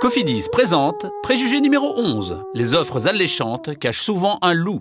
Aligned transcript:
Cofidis 0.00 0.48
présente 0.52 1.06
Préjugé 1.22 1.58
numéro 1.60 1.94
11. 1.96 2.44
Les 2.52 2.74
offres 2.74 3.06
alléchantes 3.06 3.78
cachent 3.78 4.02
souvent 4.02 4.38
un 4.42 4.52
loup. 4.52 4.78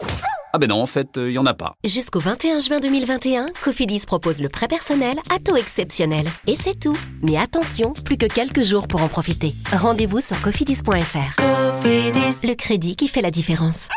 Ah 0.51 0.57
ben 0.57 0.67
non, 0.67 0.81
en 0.81 0.85
fait, 0.85 1.11
il 1.15 1.31
y 1.31 1.37
en 1.37 1.45
a 1.45 1.53
pas. 1.53 1.75
Jusqu'au 1.85 2.19
21 2.19 2.59
juin 2.59 2.79
2021, 2.81 3.47
Cofidis 3.63 4.03
propose 4.05 4.41
le 4.41 4.49
prêt 4.49 4.67
personnel 4.67 5.17
à 5.33 5.39
taux 5.39 5.55
exceptionnel. 5.55 6.25
Et 6.47 6.55
c'est 6.55 6.77
tout. 6.77 6.97
Mais 7.21 7.37
attention, 7.37 7.93
plus 7.93 8.17
que 8.17 8.25
quelques 8.25 8.63
jours 8.63 8.89
pour 8.89 9.03
en 9.03 9.07
profiter. 9.07 9.55
Rendez-vous 9.71 10.19
sur 10.19 10.41
cofidis.fr. 10.41 11.41
Le 11.41 12.53
crédit 12.53 12.97
qui 12.97 13.07
fait 13.07 13.21
la 13.21 13.31
différence. 13.31 13.87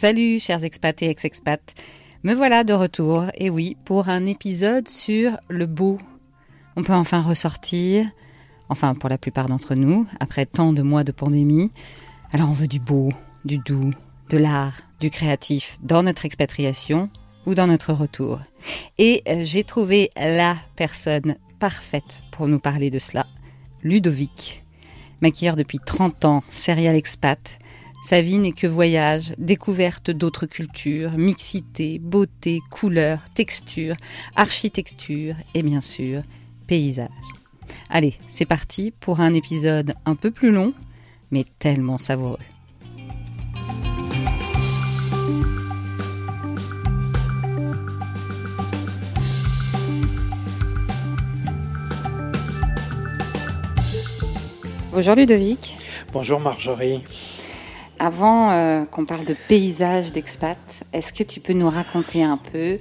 Salut 0.00 0.38
chers 0.38 0.62
expats 0.62 1.02
et 1.02 1.10
ex-expats, 1.10 1.74
me 2.22 2.32
voilà 2.32 2.62
de 2.62 2.72
retour, 2.72 3.24
et 3.34 3.50
oui, 3.50 3.76
pour 3.84 4.08
un 4.08 4.26
épisode 4.26 4.86
sur 4.86 5.36
le 5.48 5.66
beau. 5.66 5.98
On 6.76 6.84
peut 6.84 6.94
enfin 6.94 7.20
ressortir, 7.20 8.06
enfin 8.68 8.94
pour 8.94 9.10
la 9.10 9.18
plupart 9.18 9.48
d'entre 9.48 9.74
nous, 9.74 10.06
après 10.20 10.46
tant 10.46 10.72
de 10.72 10.82
mois 10.82 11.02
de 11.02 11.10
pandémie. 11.10 11.72
Alors 12.30 12.48
on 12.48 12.52
veut 12.52 12.68
du 12.68 12.78
beau, 12.78 13.08
du 13.44 13.58
doux, 13.58 13.90
de 14.30 14.38
l'art, 14.38 14.78
du 15.00 15.10
créatif 15.10 15.78
dans 15.82 16.04
notre 16.04 16.26
expatriation 16.26 17.10
ou 17.44 17.56
dans 17.56 17.66
notre 17.66 17.92
retour. 17.92 18.38
Et 18.98 19.24
euh, 19.26 19.40
j'ai 19.42 19.64
trouvé 19.64 20.12
la 20.16 20.54
personne 20.76 21.34
parfaite 21.58 22.22
pour 22.30 22.46
nous 22.46 22.60
parler 22.60 22.90
de 22.90 23.00
cela, 23.00 23.26
Ludovic. 23.82 24.62
Maquilleur 25.22 25.56
depuis 25.56 25.80
30 25.84 26.24
ans, 26.24 26.44
serial 26.50 26.94
expat, 26.94 27.58
sa 28.04 28.22
vie 28.22 28.38
n'est 28.38 28.52
que 28.52 28.66
voyage, 28.66 29.34
découverte 29.38 30.10
d'autres 30.10 30.46
cultures, 30.46 31.12
mixité, 31.12 31.98
beauté, 31.98 32.60
couleur, 32.70 33.20
texture, 33.34 33.96
architecture 34.36 35.34
et 35.54 35.62
bien 35.62 35.80
sûr 35.80 36.22
paysage. 36.66 37.08
Allez, 37.90 38.14
c'est 38.28 38.46
parti 38.46 38.92
pour 38.92 39.20
un 39.20 39.34
épisode 39.34 39.94
un 40.04 40.14
peu 40.14 40.30
plus 40.30 40.50
long, 40.50 40.72
mais 41.30 41.44
tellement 41.58 41.98
savoureux. 41.98 42.38
Bonjour 54.92 55.14
Ludovic. 55.14 55.76
Bonjour 56.12 56.40
Marjorie. 56.40 57.02
Avant 57.98 58.52
euh, 58.52 58.84
qu'on 58.84 59.04
parle 59.04 59.24
de 59.24 59.34
paysage 59.48 60.12
d'expat, 60.12 60.84
est-ce 60.92 61.12
que 61.12 61.24
tu 61.24 61.40
peux 61.40 61.52
nous 61.52 61.68
raconter 61.68 62.22
un 62.22 62.36
peu 62.36 62.78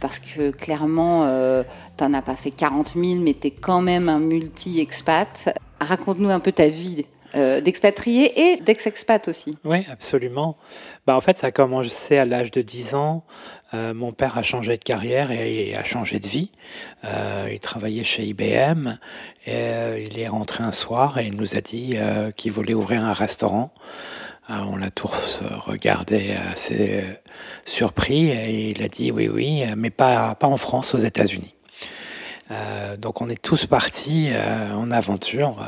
parce 0.00 0.18
que 0.18 0.50
clairement, 0.50 1.24
euh, 1.24 1.62
tu 1.96 2.04
n'en 2.04 2.12
as 2.12 2.20
pas 2.20 2.36
fait 2.36 2.50
40 2.50 2.94
000, 2.94 3.22
mais 3.22 3.32
tu 3.32 3.46
es 3.46 3.50
quand 3.50 3.80
même 3.80 4.10
un 4.10 4.18
multi-expat. 4.18 5.58
Raconte-nous 5.80 6.28
un 6.28 6.40
peu 6.40 6.52
ta 6.52 6.68
vie 6.68 7.06
euh, 7.34 7.62
d'expatrié 7.62 8.52
et 8.52 8.56
d'ex-expat 8.58 9.28
aussi. 9.28 9.56
Oui, 9.64 9.86
absolument. 9.90 10.58
Bah, 11.06 11.16
en 11.16 11.22
fait, 11.22 11.38
ça 11.38 11.46
a 11.46 11.50
commencé 11.52 12.18
à 12.18 12.26
l'âge 12.26 12.50
de 12.50 12.60
10 12.60 12.94
ans. 12.94 13.24
mon 13.72 14.12
père 14.12 14.36
a 14.36 14.42
changé 14.42 14.76
de 14.76 14.84
carrière 14.84 15.30
et, 15.30 15.74
a 15.74 15.84
changé 15.84 16.20
de 16.20 16.28
vie. 16.28 16.50
il 17.50 17.58
travaillait 17.60 18.04
chez 18.04 18.24
IBM 18.24 18.98
et 19.46 20.04
il 20.06 20.18
est 20.18 20.28
rentré 20.28 20.62
un 20.62 20.72
soir 20.72 21.18
et 21.18 21.26
il 21.26 21.34
nous 21.34 21.56
a 21.56 21.60
dit 21.60 21.96
qu'il 22.36 22.52
voulait 22.52 22.74
ouvrir 22.74 23.04
un 23.04 23.14
restaurant. 23.14 23.72
Ah, 24.46 24.66
on 24.68 24.76
l'a 24.76 24.90
tous 24.90 25.42
regardé 25.64 26.36
assez 26.52 27.00
euh, 27.02 27.14
surpris 27.64 28.28
et 28.28 28.72
il 28.72 28.82
a 28.82 28.88
dit 28.88 29.10
oui, 29.10 29.26
oui, 29.26 29.64
mais 29.74 29.88
pas, 29.88 30.34
pas 30.34 30.46
en 30.46 30.58
France, 30.58 30.94
aux 30.94 30.98
États-Unis. 30.98 31.54
Euh, 32.50 32.98
donc 32.98 33.22
on 33.22 33.30
est 33.30 33.40
tous 33.40 33.64
partis 33.64 34.28
euh, 34.30 34.74
en 34.74 34.90
aventure 34.90 35.64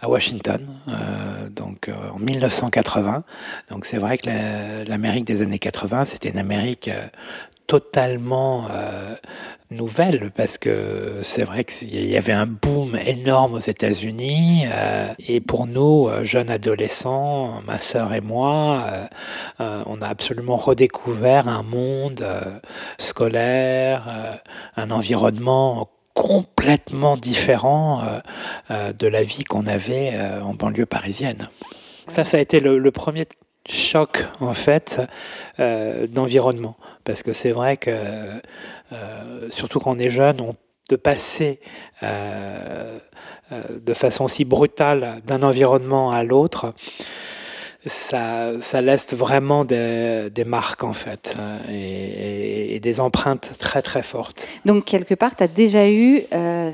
à 0.00 0.08
Washington, 0.08 0.64
donc 1.50 1.90
en 2.14 2.20
1980. 2.20 3.24
Donc 3.70 3.84
c'est 3.84 3.98
vrai 3.98 4.18
que 4.18 4.88
l'Amérique 4.88 5.24
des 5.24 5.42
années 5.42 5.58
80, 5.58 6.04
c'était 6.04 6.28
une 6.28 6.38
Amérique 6.38 6.88
totalement 7.66 8.68
nouvelle 9.70 10.30
parce 10.34 10.58
que 10.58 11.20
c'est 11.22 11.42
vrai 11.42 11.64
qu'il 11.64 12.08
y 12.08 12.16
avait 12.16 12.32
un 12.32 12.46
boom 12.46 12.96
énorme 12.96 13.54
aux 13.54 13.60
États-Unis 13.60 14.66
euh, 14.72 15.12
et 15.18 15.40
pour 15.40 15.66
nous, 15.66 16.08
euh, 16.08 16.24
jeunes 16.24 16.50
adolescents, 16.50 17.62
ma 17.66 17.78
sœur 17.78 18.12
et 18.14 18.20
moi, 18.20 19.08
euh, 19.60 19.82
on 19.86 20.00
a 20.00 20.06
absolument 20.06 20.56
redécouvert 20.56 21.48
un 21.48 21.62
monde 21.62 22.24
scolaire, 22.98 24.40
un 24.76 24.90
environnement 24.90 25.90
complètement 26.14 27.16
différent 27.16 28.02
de 28.70 29.06
la 29.06 29.22
vie 29.22 29.44
qu'on 29.44 29.66
avait 29.66 30.18
en 30.42 30.54
banlieue 30.54 30.86
parisienne. 30.86 31.48
Ça, 32.06 32.24
ça 32.24 32.38
a 32.38 32.40
été 32.40 32.60
le 32.60 32.90
premier 32.90 33.26
choc 33.68 34.24
en 34.40 34.52
fait 34.52 35.00
d'environnement. 35.58 36.76
Parce 37.04 37.22
que 37.22 37.32
c'est 37.32 37.52
vrai 37.52 37.76
que 37.76 38.40
euh, 38.92 39.48
surtout 39.50 39.80
quand 39.80 39.92
on 39.92 39.98
est 39.98 40.10
jeune, 40.10 40.40
on, 40.40 40.54
de 40.88 40.96
passer 40.96 41.60
euh, 42.02 42.98
euh, 43.52 43.62
de 43.80 43.94
façon 43.94 44.28
si 44.28 44.44
brutale 44.44 45.20
d'un 45.26 45.42
environnement 45.42 46.12
à 46.12 46.22
l'autre, 46.22 46.74
ça, 47.86 48.80
laisse 48.82 49.14
vraiment 49.14 49.64
des, 49.64 50.30
marques 50.46 50.84
en 50.84 50.92
fait 50.92 51.36
et, 51.68 52.76
et, 52.76 52.80
des 52.80 53.00
empreintes 53.00 53.50
très 53.58 53.82
très 53.82 54.02
fortes. 54.02 54.46
Donc 54.64 54.84
quelque 54.84 55.14
part, 55.14 55.36
tu 55.36 55.42
as 55.42 55.48
déjà 55.48 55.88
eu 55.88 56.22
euh, 56.32 56.72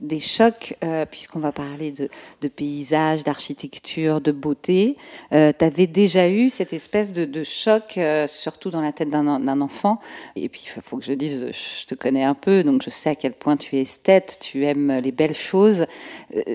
des 0.00 0.20
chocs, 0.20 0.76
euh, 0.82 1.06
puisqu'on 1.06 1.40
va 1.40 1.52
parler 1.52 1.92
de, 1.92 2.08
de 2.40 2.48
paysage, 2.48 3.24
d'architecture, 3.24 4.20
de 4.20 4.32
beauté. 4.32 4.96
Euh, 5.32 5.52
tu 5.56 5.64
avais 5.64 5.86
déjà 5.86 6.28
eu 6.28 6.50
cette 6.50 6.72
espèce 6.72 7.12
de, 7.12 7.44
choc, 7.44 7.96
euh, 7.96 8.26
surtout 8.26 8.70
dans 8.70 8.80
la 8.80 8.92
tête 8.92 9.10
d'un 9.10 9.60
enfant. 9.60 10.00
Et 10.36 10.48
puis 10.48 10.62
il 10.64 10.82
faut 10.82 10.98
que 10.98 11.04
je 11.04 11.12
dise, 11.12 11.50
je 11.52 11.86
te 11.86 11.94
connais 11.94 12.24
un 12.24 12.34
peu, 12.34 12.62
donc 12.62 12.82
je 12.82 12.90
sais 12.90 13.10
à 13.10 13.14
quel 13.14 13.32
point 13.32 13.56
tu 13.56 13.76
es 13.76 13.82
esthète, 13.82 14.38
tu 14.40 14.64
aimes 14.64 15.00
les 15.02 15.12
belles 15.12 15.34
choses. 15.34 15.86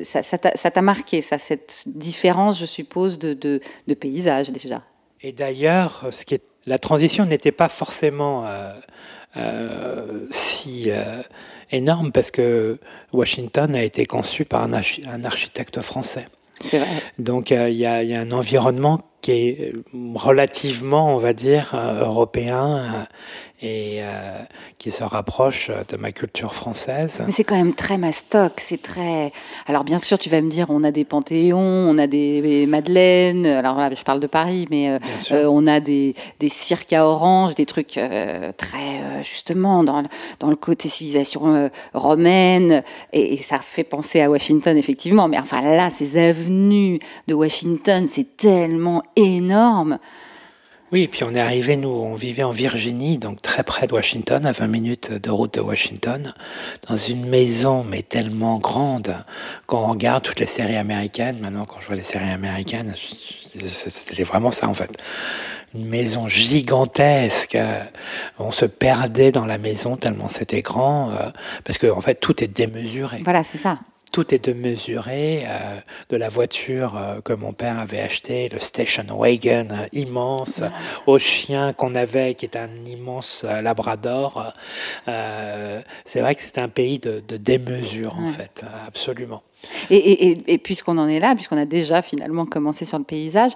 Ça 0.04 0.22
t'a 0.38 0.82
marqué, 0.82 1.22
ça, 1.22 1.38
cette 1.38 1.84
différence, 1.88 2.60
je 2.60 2.66
suppose, 2.66 3.20
de 3.20 3.60
paysage 3.96 4.52
déjà. 4.52 4.84
Et 5.22 5.32
d'ailleurs, 5.32 6.06
ce 6.12 6.26
qui 6.26 6.36
est, 6.36 6.44
la 6.66 6.78
transition 6.78 7.26
n'était 7.26 7.52
pas 7.52 7.70
forcément 7.70 8.46
euh, 8.46 8.74
euh, 9.38 10.28
si 10.30 10.92
euh, 10.92 11.22
énorme 11.72 12.12
parce 12.12 12.32
que 12.32 12.80
Washington 13.14 13.76
a 13.76 13.84
été 13.84 14.06
conçu 14.06 14.46
par 14.46 14.64
un, 14.64 14.74
un 14.74 15.24
architecte 15.24 15.82
français. 15.82 16.28
Vrai. 16.72 16.86
Donc 17.20 17.52
il 17.52 17.74
y, 17.74 17.82
y, 17.82 17.86
a 17.86 18.22
un 18.22 18.32
environnement 18.32 19.02
qui 19.26 19.32
est 19.32 19.74
relativement, 20.14 21.16
on 21.16 21.18
va 21.18 21.34
dire, 21.34 21.74
européen 21.74 23.08
et 23.60 24.00
euh, 24.02 24.38
qui 24.78 24.92
se 24.92 25.04
rapproche 25.04 25.72
de 25.88 25.98
ma 25.98 26.12
culture 26.12 26.54
française. 26.54 27.24
Mais 27.26 27.32
c'est 27.32 27.46
quand 27.46 27.56
même 27.56 27.74
très 27.74 27.98
mastoc, 27.98 28.54
c'est 28.58 28.82
très... 28.82 29.32
Alors 29.66 29.84
bien 29.84 29.98
sûr, 29.98 30.20
tu 30.20 30.30
vas 30.30 30.42
me 30.42 30.50
dire, 30.50 30.68
on 30.70 30.84
a 30.84 30.92
des 30.92 31.06
panthéons, 31.06 31.58
on 31.58 31.98
a 31.98 32.06
des 32.06 32.66
madeleines, 32.68 33.46
alors 33.46 33.78
là, 33.78 33.90
je 33.96 34.04
parle 34.04 34.20
de 34.20 34.28
Paris, 34.28 34.68
mais 34.70 34.90
euh, 34.90 35.00
euh, 35.32 35.46
on 35.50 35.66
a 35.68 35.80
des, 35.80 36.16
des 36.40 36.50
cirques 36.50 36.94
à 36.94 37.08
orange, 37.08 37.56
des 37.56 37.66
trucs 37.66 37.98
euh, 37.98 38.52
très, 38.58 39.00
euh, 39.00 39.24
justement, 39.24 39.84
dans, 39.84 40.04
dans 40.40 40.50
le 40.50 40.56
côté 40.58 40.90
civilisation 40.90 41.56
euh, 41.56 41.70
romaine, 41.94 42.84
et, 43.14 43.34
et, 43.34 43.42
ça 43.42 43.60
fait 43.60 43.86
penser 43.86 44.22
à 44.22 44.30
Washington, 44.30 44.78
effectivement, 44.78 45.30
mais 45.30 45.40
enfin 45.40 45.62
là, 45.62 45.90
ces 45.90 46.18
avenues 46.18 47.00
de 47.28 47.34
Washington, 47.34 48.06
c'est 48.06 48.36
tellement 48.38 49.02
énorme. 49.16 50.00
Oui, 50.92 51.02
et 51.02 51.08
puis 51.08 51.24
on 51.24 51.34
est 51.34 51.40
arrivé, 51.40 51.78
nous, 51.78 51.90
on 51.90 52.14
vivait 52.14 52.44
en 52.44 52.52
Virginie, 52.52 53.18
donc 53.18 53.42
très 53.42 53.64
près 53.64 53.88
de 53.88 53.94
Washington, 53.94 54.46
à 54.46 54.52
20 54.52 54.68
minutes 54.68 55.12
de 55.12 55.32
route 55.32 55.56
de 55.56 55.60
Washington, 55.60 56.34
dans 56.88 56.96
une 56.96 57.26
maison, 57.28 57.84
mais 57.84 58.04
tellement 58.04 58.60
grande, 58.60 59.16
quand 59.66 59.84
on 59.84 59.88
regarde 59.88 60.24
toutes 60.24 60.40
les 60.40 60.46
séries 60.46 60.78
américaines, 60.78 61.40
maintenant 61.42 61.66
quand 61.66 61.82
je 61.82 61.88
vois 61.88 61.96
les 61.96 62.04
séries 62.04 62.30
américaines, 62.30 62.94
c'était 63.56 64.24
vraiment 64.24 64.52
ça 64.52 64.70
en 64.70 64.76
fait. 64.76 64.92
Une 65.74 65.88
maison 65.88 66.28
gigantesque, 66.28 67.58
on 68.38 68.52
se 68.52 68.66
perdait 68.66 69.32
dans 69.32 69.46
la 69.46 69.58
maison 69.58 69.98
tellement 69.98 70.28
c'était 70.30 70.62
grand, 70.62 71.12
parce 71.64 71.80
que 71.80 71.88
en 71.88 72.00
fait 72.00 72.16
tout 72.16 72.44
est 72.44 72.48
démesuré. 72.48 73.22
Voilà, 73.24 73.44
c'est 73.44 73.58
ça 73.58 73.80
tout 74.16 74.34
est 74.34 74.46
de 74.46 74.54
mesurer, 74.54 75.44
euh, 75.46 75.78
de 76.08 76.16
la 76.16 76.30
voiture 76.30 76.96
euh, 76.96 77.20
que 77.20 77.34
mon 77.34 77.52
père 77.52 77.78
avait 77.78 78.00
acheté, 78.00 78.48
le 78.48 78.62
station 78.62 79.04
wagon 79.10 79.68
euh, 79.72 79.88
immense, 79.92 80.62
au 81.06 81.20
chien 81.20 81.74
qu'on 81.74 81.96
avait, 81.96 82.34
qui 82.34 82.46
est 82.46 82.56
un 82.56 82.70
immense 82.86 83.44
labrador. 83.44 84.54
c'est 85.06 86.22
vrai 86.22 86.36
que 86.36 86.42
c'est 86.44 86.60
un 86.60 86.70
pays 86.70 86.98
de, 86.98 87.20
démesure, 87.36 88.18
en 88.18 88.32
fait, 88.32 88.64
absolument. 88.88 89.44
Et, 89.90 90.60
puisqu'on 90.64 90.98
en 90.98 91.10
est 91.10 91.20
là, 91.20 91.36
puisqu'on 91.36 91.58
a 91.58 91.66
déjà 91.66 92.02
finalement 92.02 92.46
commencé 92.46 92.86
sur 92.86 92.98
le 92.98 93.04
paysage, 93.04 93.52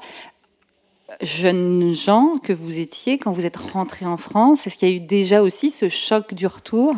jeunes 1.21 1.93
gens 1.93 2.33
que 2.43 2.51
vous 2.51 2.79
étiez 2.79 3.17
quand 3.17 3.31
vous 3.31 3.45
êtes 3.45 3.55
rentrés 3.55 4.05
en 4.05 4.17
France, 4.17 4.67
est-ce 4.67 4.75
qu'il 4.75 4.89
y 4.89 4.91
a 4.91 4.95
eu 4.95 4.99
déjà 4.99 5.41
aussi 5.41 5.69
ce 5.69 5.87
choc 5.87 6.33
du 6.33 6.47
retour? 6.47 6.95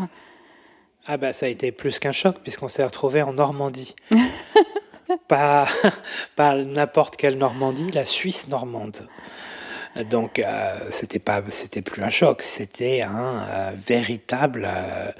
Ah 1.07 1.17
bah 1.17 1.33
ça 1.33 1.47
a 1.47 1.49
été 1.49 1.71
plus 1.71 1.99
qu'un 1.99 2.11
choc 2.11 2.37
puisqu'on 2.43 2.67
s'est 2.67 2.83
retrouvé 2.83 3.21
en 3.21 3.33
Normandie. 3.33 3.95
pas 5.27 5.67
pas 6.35 6.55
n'importe 6.55 7.15
quelle 7.15 7.37
Normandie, 7.37 7.91
la 7.91 8.05
Suisse 8.05 8.47
normande. 8.47 9.07
Donc 10.09 10.39
euh, 10.39 10.77
c'était 10.89 11.19
pas 11.19 11.41
c'était 11.49 11.81
plus 11.81 12.01
un 12.01 12.09
choc, 12.09 12.43
c'était 12.43 13.01
un 13.01 13.45
euh, 13.49 13.71
véritable 13.85 14.65
euh, 14.65 15.11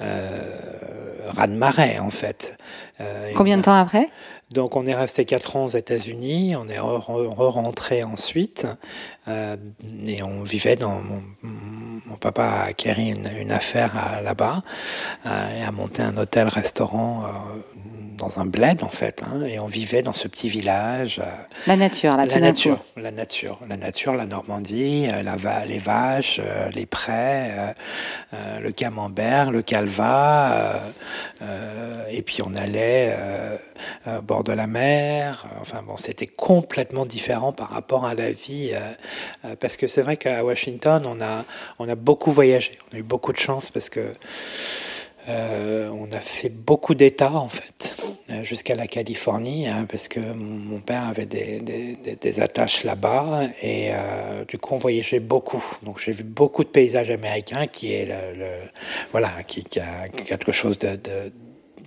euh 0.00 0.38
raz-de-marée 1.36 1.98
en 1.98 2.10
fait. 2.10 2.56
Combien 3.34 3.56
de 3.56 3.62
temps 3.62 3.76
après? 3.76 4.08
Donc 4.50 4.76
on 4.76 4.84
est 4.84 4.94
resté 4.94 5.24
quatre 5.24 5.56
ans 5.56 5.64
aux 5.66 5.68
États-Unis, 5.68 6.56
on 6.56 6.68
est 6.68 6.78
re-rentré 6.78 8.02
ensuite 8.02 8.66
euh, 9.30 9.56
et 10.06 10.22
on 10.22 10.42
vivait 10.42 10.76
dans 10.76 11.00
mon, 11.00 11.22
mon 12.06 12.16
papa 12.16 12.44
a 12.44 12.64
acquéri 12.64 13.10
une, 13.10 13.30
une 13.40 13.52
affaire 13.52 14.20
là-bas 14.22 14.62
euh, 15.26 15.58
et 15.58 15.62
a 15.62 15.72
monté 15.72 16.02
un 16.02 16.16
hôtel-restaurant 16.16 17.24
euh, 17.24 17.28
dans 18.20 18.38
un 18.38 18.44
bled 18.44 18.84
en 18.84 18.88
fait, 18.88 19.22
hein, 19.22 19.42
et 19.44 19.58
on 19.58 19.66
vivait 19.66 20.02
dans 20.02 20.12
ce 20.12 20.28
petit 20.28 20.48
village. 20.48 21.20
Euh, 21.20 21.30
la 21.66 21.76
nature, 21.76 22.16
la, 22.16 22.26
nature, 22.26 22.84
la 22.96 23.10
nature, 23.10 23.58
la 23.66 23.76
nature, 23.76 24.14
la 24.14 24.26
Normandie, 24.26 25.08
euh, 25.08 25.22
la, 25.22 25.64
les 25.64 25.78
vaches, 25.78 26.40
euh, 26.44 26.68
les 26.70 26.86
prés, 26.86 27.50
le 28.62 28.70
camembert, 28.72 29.50
le 29.50 29.62
calva, 29.62 30.82
et 32.10 32.22
puis 32.22 32.42
on 32.42 32.54
allait 32.54 33.16
au 34.06 34.22
bord 34.22 34.44
de 34.44 34.52
la 34.52 34.66
mer. 34.66 35.46
Enfin 35.60 35.82
bon, 35.82 35.96
c'était 35.96 36.26
complètement 36.26 37.06
différent 37.06 37.52
par 37.52 37.70
rapport 37.70 38.04
à 38.04 38.14
la 38.14 38.32
vie, 38.32 38.72
parce 39.60 39.76
que 39.76 39.86
c'est 39.86 40.02
vrai 40.02 40.16
qu'à 40.16 40.44
Washington, 40.44 41.04
on 41.06 41.20
a 41.20 41.44
on 41.78 41.88
a 41.88 41.94
beaucoup 41.94 42.30
voyagé, 42.30 42.78
on 42.90 42.96
a 42.96 42.98
eu 42.98 43.02
beaucoup 43.02 43.32
de 43.32 43.38
chance 43.38 43.70
parce 43.70 43.88
que 43.88 44.14
euh, 45.28 45.90
on 45.90 46.10
a 46.12 46.18
fait 46.18 46.48
beaucoup 46.48 46.94
d'États 46.94 47.34
en 47.34 47.48
fait, 47.48 47.96
euh, 48.30 48.42
jusqu'à 48.42 48.74
la 48.74 48.86
Californie, 48.86 49.68
hein, 49.68 49.86
parce 49.88 50.08
que 50.08 50.18
mon 50.18 50.80
père 50.80 51.04
avait 51.04 51.26
des, 51.26 52.40
attaches 52.40 52.84
là-bas 52.84 53.42
et 53.62 53.90
euh, 53.92 54.44
du 54.46 54.56
coup 54.56 54.74
on 54.74 54.78
voyageait 54.78 55.20
beaucoup. 55.20 55.62
Donc 55.82 56.00
j'ai 56.00 56.12
vu 56.12 56.24
beaucoup 56.24 56.64
de 56.64 56.70
paysages 56.70 57.10
américains 57.10 57.66
qui 57.66 57.92
est 57.92 58.06
le, 58.06 58.46
voilà, 59.12 59.42
qui, 59.46 59.62
a 59.78 60.08
quelque 60.08 60.52
chose 60.52 60.78
de, 60.78 60.98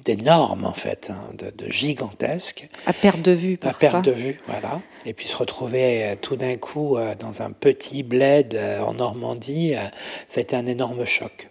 d'énorme 0.04 0.66
en 0.66 0.74
fait, 0.74 1.12
hein, 1.12 1.34
de, 1.34 1.72
gigantesque. 1.72 2.70
À 2.86 2.94
perte 2.94 3.22
de 3.22 3.32
vue. 3.32 3.60
À 3.62 3.74
perte 3.74 4.04
de 4.06 4.12
vue, 4.12 4.42
voilà. 4.48 4.82
Et 5.06 5.14
puis 5.14 5.28
se 5.28 5.36
retrouver 5.36 6.18
tout 6.22 6.36
d'un 6.36 6.58
coup 6.58 6.98
dans 7.20 7.42
un 7.42 7.52
petit 7.52 8.04
bled 8.04 8.60
en 8.86 8.94
Normandie, 8.94 9.76
ça 10.28 10.40
a 10.40 10.42
été 10.42 10.56
un 10.56 10.66
énorme 10.66 11.06
choc. 11.06 11.50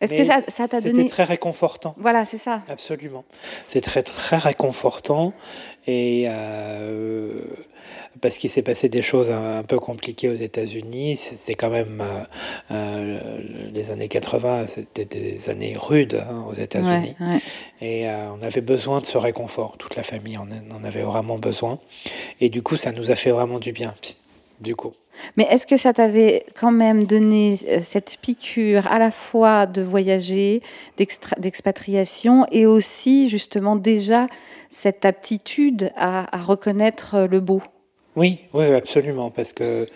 Est-ce 0.00 0.14
que 0.14 0.50
ça, 0.50 0.66
t'a 0.66 0.80
donné 0.80 1.02
C'était 1.02 1.10
très 1.10 1.24
réconfortant. 1.24 1.94
Voilà, 1.98 2.24
c'est 2.24 2.38
ça. 2.38 2.62
Absolument. 2.68 3.24
C'est 3.68 3.82
très 3.82 4.02
très 4.02 4.38
réconfortant 4.38 5.34
et 5.86 6.24
euh, 6.28 7.42
parce 8.20 8.36
qu'il 8.36 8.50
s'est 8.50 8.62
passé 8.62 8.88
des 8.88 9.02
choses 9.02 9.30
un, 9.30 9.62
peu 9.62 9.78
compliquées 9.78 10.28
aux 10.28 10.34
États-Unis. 10.34 11.16
C'était 11.16 11.54
quand 11.54 11.70
même 11.70 12.00
euh, 12.00 12.24
euh, 12.70 13.38
les 13.72 13.92
années 13.92 14.08
80, 14.08 14.66
c'était 14.66 15.04
des 15.04 15.50
années 15.50 15.76
rudes 15.78 16.22
hein, 16.28 16.44
aux 16.48 16.54
États-Unis 16.54 17.16
et 17.80 18.06
on 18.08 18.42
avait 18.42 18.60
besoin 18.60 19.00
de 19.00 19.06
ce 19.06 19.18
réconfort. 19.18 19.76
Toute 19.78 19.96
la 19.96 20.02
famille 20.02 20.36
en, 20.36 20.48
en 20.74 20.84
avait 20.84 21.02
vraiment 21.02 21.38
besoin 21.38 21.78
et 22.40 22.48
du 22.48 22.62
coup, 22.62 22.76
ça 22.76 22.92
nous 22.92 23.10
a 23.10 23.16
fait 23.16 23.30
vraiment 23.30 23.58
du 23.58 23.72
bien. 23.72 23.94
Du 24.60 24.76
coup. 24.76 24.92
Mais 25.36 25.46
est-ce 25.50 25.66
que 25.66 25.76
ça 25.76 25.92
t'avait 25.92 26.44
quand 26.58 26.72
même 26.72 27.04
donné 27.04 27.58
euh, 27.68 27.80
cette 27.82 28.18
piqûre 28.20 28.86
à 28.86 28.98
la 28.98 29.10
fois 29.10 29.66
de 29.66 29.82
voyager, 29.82 30.62
d'expatriation 30.96 32.46
et 32.50 32.66
aussi 32.66 33.28
justement 33.28 33.76
déjà 33.76 34.26
cette 34.68 35.04
aptitude 35.04 35.92
à, 35.96 36.26
reconnaître 36.42 37.26
le 37.30 37.40
beau? 37.40 37.62
Oui, 38.16 38.40
oui, 38.52 38.74
absolument, 38.74 39.30
parce 39.30 39.52
que 39.52 39.86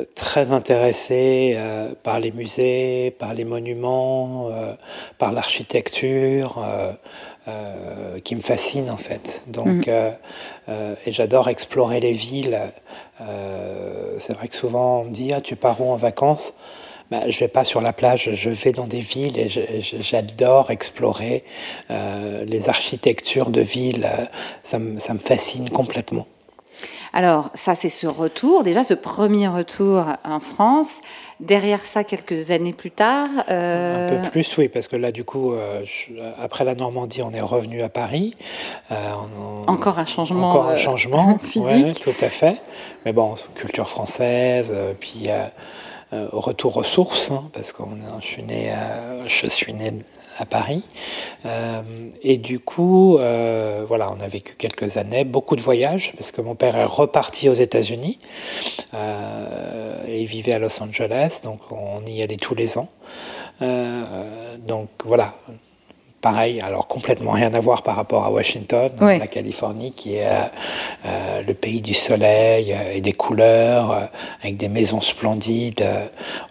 euh, 0.00 0.04
très 0.14 0.52
intéressé 0.52 1.54
euh, 1.56 1.92
par 2.02 2.20
les 2.20 2.30
musées, 2.30 3.10
par 3.18 3.34
les 3.34 3.44
monuments, 3.44 4.50
par 5.18 5.32
l'architecture, 5.32 6.62
euh, 7.48 8.20
qui 8.20 8.34
me 8.34 8.42
fascine 8.42 8.90
en 8.90 8.98
fait. 8.98 9.42
Donc, 9.46 9.86
mm. 9.86 9.88
euh, 9.88 10.10
euh, 10.68 10.94
et 11.06 11.12
j'adore 11.12 11.48
explorer 11.48 11.98
les 11.98 12.12
villes. 12.12 12.58
c'est 14.18 14.34
vrai 14.34 14.48
que 14.48 14.56
souvent 14.56 15.00
on 15.00 15.04
me 15.04 15.12
dit 15.12 15.32
ah, 15.32 15.40
tu 15.40 15.56
pars 15.56 15.80
où 15.80 15.90
en 15.90 15.96
vacances? 15.96 16.52
Bah, 17.10 17.30
je 17.30 17.38
vais 17.38 17.48
pas 17.48 17.64
sur 17.64 17.80
la 17.80 17.94
plage, 17.94 18.30
je 18.34 18.50
vais 18.50 18.72
dans 18.72 18.86
des 18.86 19.00
villes 19.00 19.38
et 19.38 19.48
j'adore 19.48 20.70
explorer 20.70 21.44
les 21.88 22.68
architectures 22.68 23.48
de 23.48 23.62
villes. 23.62 24.06
Ça 24.62 24.78
me, 24.78 24.98
ça 24.98 25.14
me 25.14 25.18
fascine 25.18 25.70
complètement. 25.70 26.26
Alors, 27.12 27.50
ça, 27.54 27.74
c'est 27.74 27.88
ce 27.88 28.06
retour, 28.06 28.62
déjà 28.62 28.84
ce 28.84 28.94
premier 28.94 29.48
retour 29.48 30.04
en 30.24 30.40
France. 30.40 31.00
Derrière 31.40 31.86
ça, 31.86 32.02
quelques 32.02 32.50
années 32.50 32.72
plus 32.72 32.90
tard. 32.90 33.28
Euh, 33.48 34.18
Un 34.18 34.24
peu 34.24 34.30
plus, 34.30 34.56
oui, 34.58 34.68
parce 34.68 34.88
que 34.88 34.96
là, 34.96 35.12
du 35.12 35.22
coup, 35.24 35.52
euh, 35.52 35.84
après 36.42 36.64
la 36.64 36.74
Normandie, 36.74 37.22
on 37.22 37.32
est 37.32 37.40
revenu 37.40 37.82
à 37.82 37.88
Paris. 37.88 38.34
Euh, 38.90 38.94
encore 39.68 40.00
un 40.00 40.06
changement. 40.06 40.50
Encore 40.50 40.68
un 40.68 40.76
changement, 40.76 41.38
physique. 41.42 42.00
tout 42.00 42.24
à 42.24 42.28
fait. 42.28 42.56
Mais 43.04 43.12
bon, 43.12 43.36
culture 43.54 43.88
française, 43.88 44.74
puis 44.98 45.28
retour 46.12 46.76
aux 46.76 46.84
sources, 46.84 47.30
hein, 47.30 47.50
parce 47.52 47.72
que 47.72 47.82
je 48.20 48.26
suis 48.26 48.42
né, 48.42 48.74
je 49.26 49.48
suis 49.48 49.74
né 49.74 49.92
à 50.38 50.46
Paris. 50.46 50.82
Euh, 51.44 51.82
et 52.22 52.38
du 52.38 52.60
coup, 52.60 53.18
euh, 53.18 53.84
voilà, 53.86 54.10
on 54.16 54.20
a 54.20 54.28
vécu 54.28 54.54
quelques 54.56 54.96
années, 54.96 55.24
beaucoup 55.24 55.56
de 55.56 55.62
voyages, 55.62 56.12
parce 56.16 56.30
que 56.30 56.40
mon 56.40 56.54
père 56.54 56.76
est 56.76 56.84
reparti 56.84 57.48
aux 57.48 57.54
États-Unis 57.54 58.18
euh, 58.94 60.04
et 60.06 60.20
il 60.20 60.26
vivait 60.26 60.52
à 60.52 60.58
Los 60.58 60.82
Angeles, 60.82 61.40
donc 61.44 61.60
on 61.70 62.04
y 62.06 62.22
allait 62.22 62.36
tous 62.36 62.54
les 62.54 62.78
ans. 62.78 62.88
donc 63.60 64.88
voilà, 65.04 65.34
pareil, 66.20 66.60
alors 66.60 66.86
complètement 66.86 67.32
rien 67.32 67.52
à 67.54 67.60
voir 67.60 67.82
par 67.82 67.96
rapport 67.96 68.24
à 68.24 68.30
Washington, 68.30 68.90
la 69.00 69.26
Californie, 69.26 69.92
qui 69.92 70.16
est 70.16 70.26
euh, 70.26 70.40
euh, 71.06 71.42
le 71.42 71.54
pays 71.54 71.80
du 71.80 71.94
soleil 71.94 72.72
euh, 72.72 72.94
et 72.94 73.00
des 73.00 73.12
couleurs, 73.12 74.08
avec 74.42 74.56
des 74.56 74.68
maisons 74.68 75.00
splendides, 75.00 75.84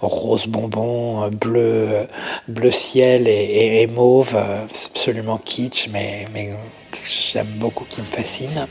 rose 0.02 0.48
bonbon, 0.48 1.30
bleu, 1.30 2.08
bleu 2.48 2.72
ciel 2.72 3.28
et, 3.28 3.82
et 3.82 3.88
mauve, 3.88 4.36
absolument 4.36 5.38
kitsch, 5.38 5.90
mais, 5.92 6.26
mais 6.34 6.54
j'aime 7.04 7.48
beaucoup, 7.60 7.86
qui 7.90 8.02
me 8.02 8.06
fascine. 8.06 8.68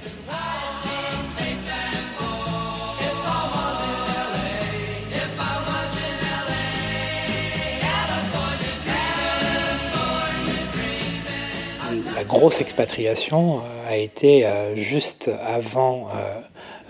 Grosse 12.27 12.61
expatriation 12.61 13.59
euh, 13.59 13.91
a 13.91 13.97
été 13.97 14.45
euh, 14.45 14.77
juste 14.77 15.31
avant 15.47 16.09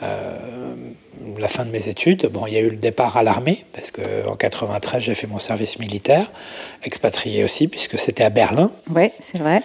euh, 0.03 0.37
la 1.39 1.49
fin 1.49 1.65
de 1.65 1.71
mes 1.71 1.89
études. 1.89 2.27
Bon, 2.27 2.47
il 2.47 2.55
y 2.55 2.57
a 2.57 2.61
eu 2.61 2.71
le 2.71 2.77
départ 2.77 3.17
à 3.17 3.23
l'armée, 3.23 3.65
parce 3.73 3.91
qu'en 3.91 4.37
93, 4.37 5.03
j'ai 5.03 5.15
fait 5.15 5.27
mon 5.27 5.39
service 5.39 5.79
militaire, 5.79 6.31
expatrié 6.83 7.45
aussi, 7.45 7.69
puisque 7.69 7.99
c'était 7.99 8.25
à 8.25 8.31
Berlin. 8.31 8.71
Oui, 8.95 9.11
c'est 9.21 9.39
vrai. 9.39 9.63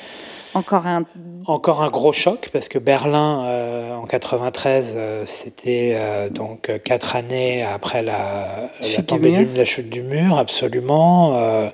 Encore 0.54 0.86
un... 0.86 1.06
Encore 1.48 1.82
un 1.82 1.90
gros 1.90 2.12
choc, 2.12 2.50
parce 2.54 2.68
que 2.68 2.78
Berlin, 2.78 3.98
en 4.00 4.06
93, 4.06 4.96
c'était 5.26 5.98
donc 6.30 6.70
quatre 6.84 7.16
années 7.16 7.64
après 7.64 8.04
la, 8.04 8.70
la 8.80 9.04
tombée 9.04 9.32
du, 9.32 9.46
la 9.46 9.66
chute 9.66 9.90
du 9.90 10.04
mur, 10.04 10.38
absolument. 10.38 11.72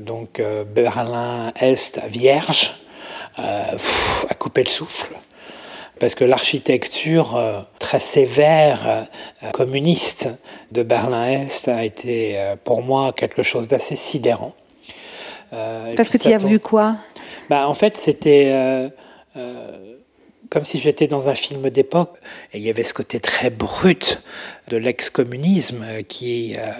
donc 0.00 0.42
Berlin-Est 0.74 2.00
vierge. 2.08 2.80
Euh, 3.38 3.62
à 4.28 4.34
couper 4.34 4.64
le 4.64 4.68
souffle. 4.68 5.14
Parce 5.98 6.14
que 6.14 6.24
l'architecture 6.24 7.36
euh, 7.36 7.60
très 7.78 8.00
sévère, 8.00 9.06
euh, 9.42 9.50
communiste 9.52 10.30
de 10.72 10.82
Berlin-Est 10.82 11.68
a 11.68 11.84
été 11.84 12.38
pour 12.64 12.82
moi 12.82 13.12
quelque 13.12 13.42
chose 13.42 13.68
d'assez 13.68 13.96
sidérant. 13.96 14.54
Parce 15.50 16.10
que 16.10 16.18
tu 16.18 16.32
as 16.32 16.38
vu 16.38 16.58
quoi? 16.58 16.96
Bah, 17.48 17.68
En 17.68 17.74
fait, 17.74 17.96
c'était 17.96 18.90
comme 20.50 20.66
si 20.66 20.80
j'étais 20.80 21.06
dans 21.06 21.28
un 21.28 21.34
film 21.34 21.70
d'époque. 21.70 22.16
Et 22.52 22.58
il 22.58 22.64
y 22.64 22.70
avait 22.70 22.82
ce 22.82 22.92
côté 22.92 23.20
très 23.20 23.50
brut 23.50 24.20
de 24.68 24.76
l'ex-communisme 24.76 25.84
qui 26.08 26.56
euh, 26.56 26.72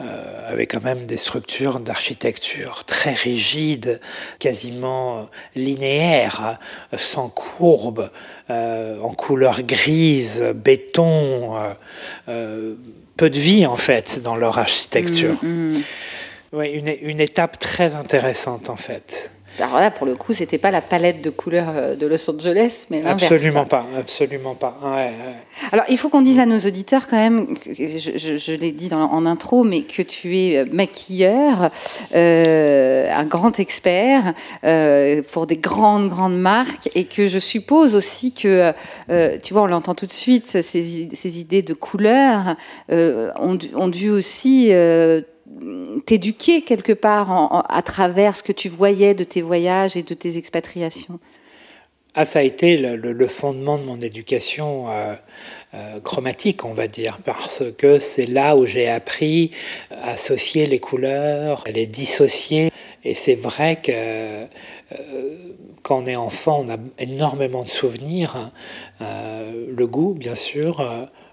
euh, 0.00 0.52
avait 0.52 0.66
quand 0.66 0.82
même 0.82 1.06
des 1.06 1.16
structures 1.16 1.78
d'architecture 1.78 2.82
très 2.84 3.14
rigides, 3.14 4.00
quasiment 4.40 5.30
linéaires, 5.54 6.58
sans 6.96 7.28
courbe, 7.28 8.10
euh, 8.50 9.00
en 9.00 9.14
couleur 9.14 9.62
grise, 9.62 10.44
béton, 10.54 11.54
peu 12.26 13.30
de 13.30 13.38
vie 13.38 13.64
en 13.64 13.76
fait 13.76 14.20
dans 14.22 14.34
leur 14.36 14.58
architecture. 14.58 15.38
Mm, 15.42 15.74
mm. 15.74 15.82
Oui, 16.52 16.70
une, 16.70 16.94
une 17.02 17.20
étape 17.20 17.58
très 17.58 17.94
intéressante 17.94 18.70
en 18.70 18.76
fait. 18.76 19.32
Alors 19.58 19.76
là, 19.76 19.90
pour 19.90 20.06
le 20.06 20.16
coup, 20.16 20.32
c'était 20.32 20.58
pas 20.58 20.72
la 20.72 20.82
palette 20.82 21.22
de 21.22 21.30
couleurs 21.30 21.70
euh, 21.74 21.94
de 21.94 22.06
Los 22.06 22.28
Angeles, 22.28 22.86
mais 22.90 23.04
Absolument 23.04 23.64
pas, 23.64 23.86
absolument 23.96 24.54
pas. 24.54 24.78
Alors, 25.70 25.84
il 25.88 25.96
faut 25.96 26.08
qu'on 26.08 26.22
dise 26.22 26.40
à 26.40 26.46
nos 26.46 26.58
auditeurs 26.58 27.06
quand 27.08 27.16
même, 27.16 27.56
je, 27.66 28.54
l'ai 28.54 28.72
dit 28.72 28.88
en 28.92 29.26
intro, 29.26 29.62
mais 29.62 29.82
que 29.82 30.02
tu 30.02 30.36
es 30.36 30.58
euh, 30.58 30.64
maquilleur, 30.72 31.70
euh, 32.14 33.08
un 33.12 33.24
grand 33.24 33.60
expert 33.60 34.34
pour 35.32 35.46
des 35.46 35.56
grandes, 35.56 36.08
grandes 36.08 36.38
marques, 36.38 36.90
et 36.94 37.04
que 37.04 37.28
je 37.28 37.38
suppose 37.38 37.94
aussi 37.94 38.32
que, 38.32 38.72
tu 39.42 39.52
vois, 39.52 39.62
on 39.62 39.66
l'entend 39.66 39.94
tout 39.94 40.06
de 40.06 40.12
suite, 40.12 40.48
ces, 40.48 41.38
idées 41.38 41.62
de 41.62 41.74
couleurs 41.74 42.56
ont, 42.90 43.58
ont, 43.74 43.88
dû 43.88 44.10
aussi 44.10 44.70
t'éduquer 46.06 46.62
quelque 46.62 46.92
part 46.92 47.66
à 47.68 47.82
travers 47.82 48.36
ce 48.36 48.42
que 48.42 48.52
tu 48.52 48.68
voyais 48.68 49.14
de 49.14 49.24
tes 49.24 49.42
voyages 49.42 49.96
et 49.96 50.02
de 50.02 50.14
tes 50.14 50.38
expatriations 50.38 51.18
ah, 52.16 52.24
ça 52.24 52.38
a 52.38 52.42
été 52.42 52.76
le, 52.76 53.26
fondement 53.26 53.76
de 53.76 53.82
mon 53.82 54.00
éducation 54.00 54.88
euh, 54.88 55.14
euh, 55.74 55.98
chromatique, 55.98 56.64
on 56.64 56.72
va 56.72 56.86
dire, 56.86 57.18
parce 57.24 57.64
que 57.76 57.98
c'est 57.98 58.26
là 58.26 58.54
où 58.54 58.66
j'ai 58.66 58.88
appris 58.88 59.50
à 59.90 60.10
associer 60.10 60.68
les 60.68 60.78
couleurs, 60.78 61.64
à 61.66 61.72
les 61.72 61.88
dissocier. 61.88 62.70
Et 63.02 63.14
c'est 63.14 63.34
vrai 63.34 63.80
que 63.82 63.90
euh, 63.90 64.46
quand 65.82 66.04
on 66.04 66.06
est 66.06 66.14
enfant, 66.14 66.64
on 66.64 66.72
a 66.72 66.76
énormément 67.00 67.64
de 67.64 67.68
souvenirs. 67.68 68.36
Hein. 68.36 68.52
le 69.76 69.86
goût, 69.88 70.14
bien 70.14 70.36
sûr, 70.36 70.86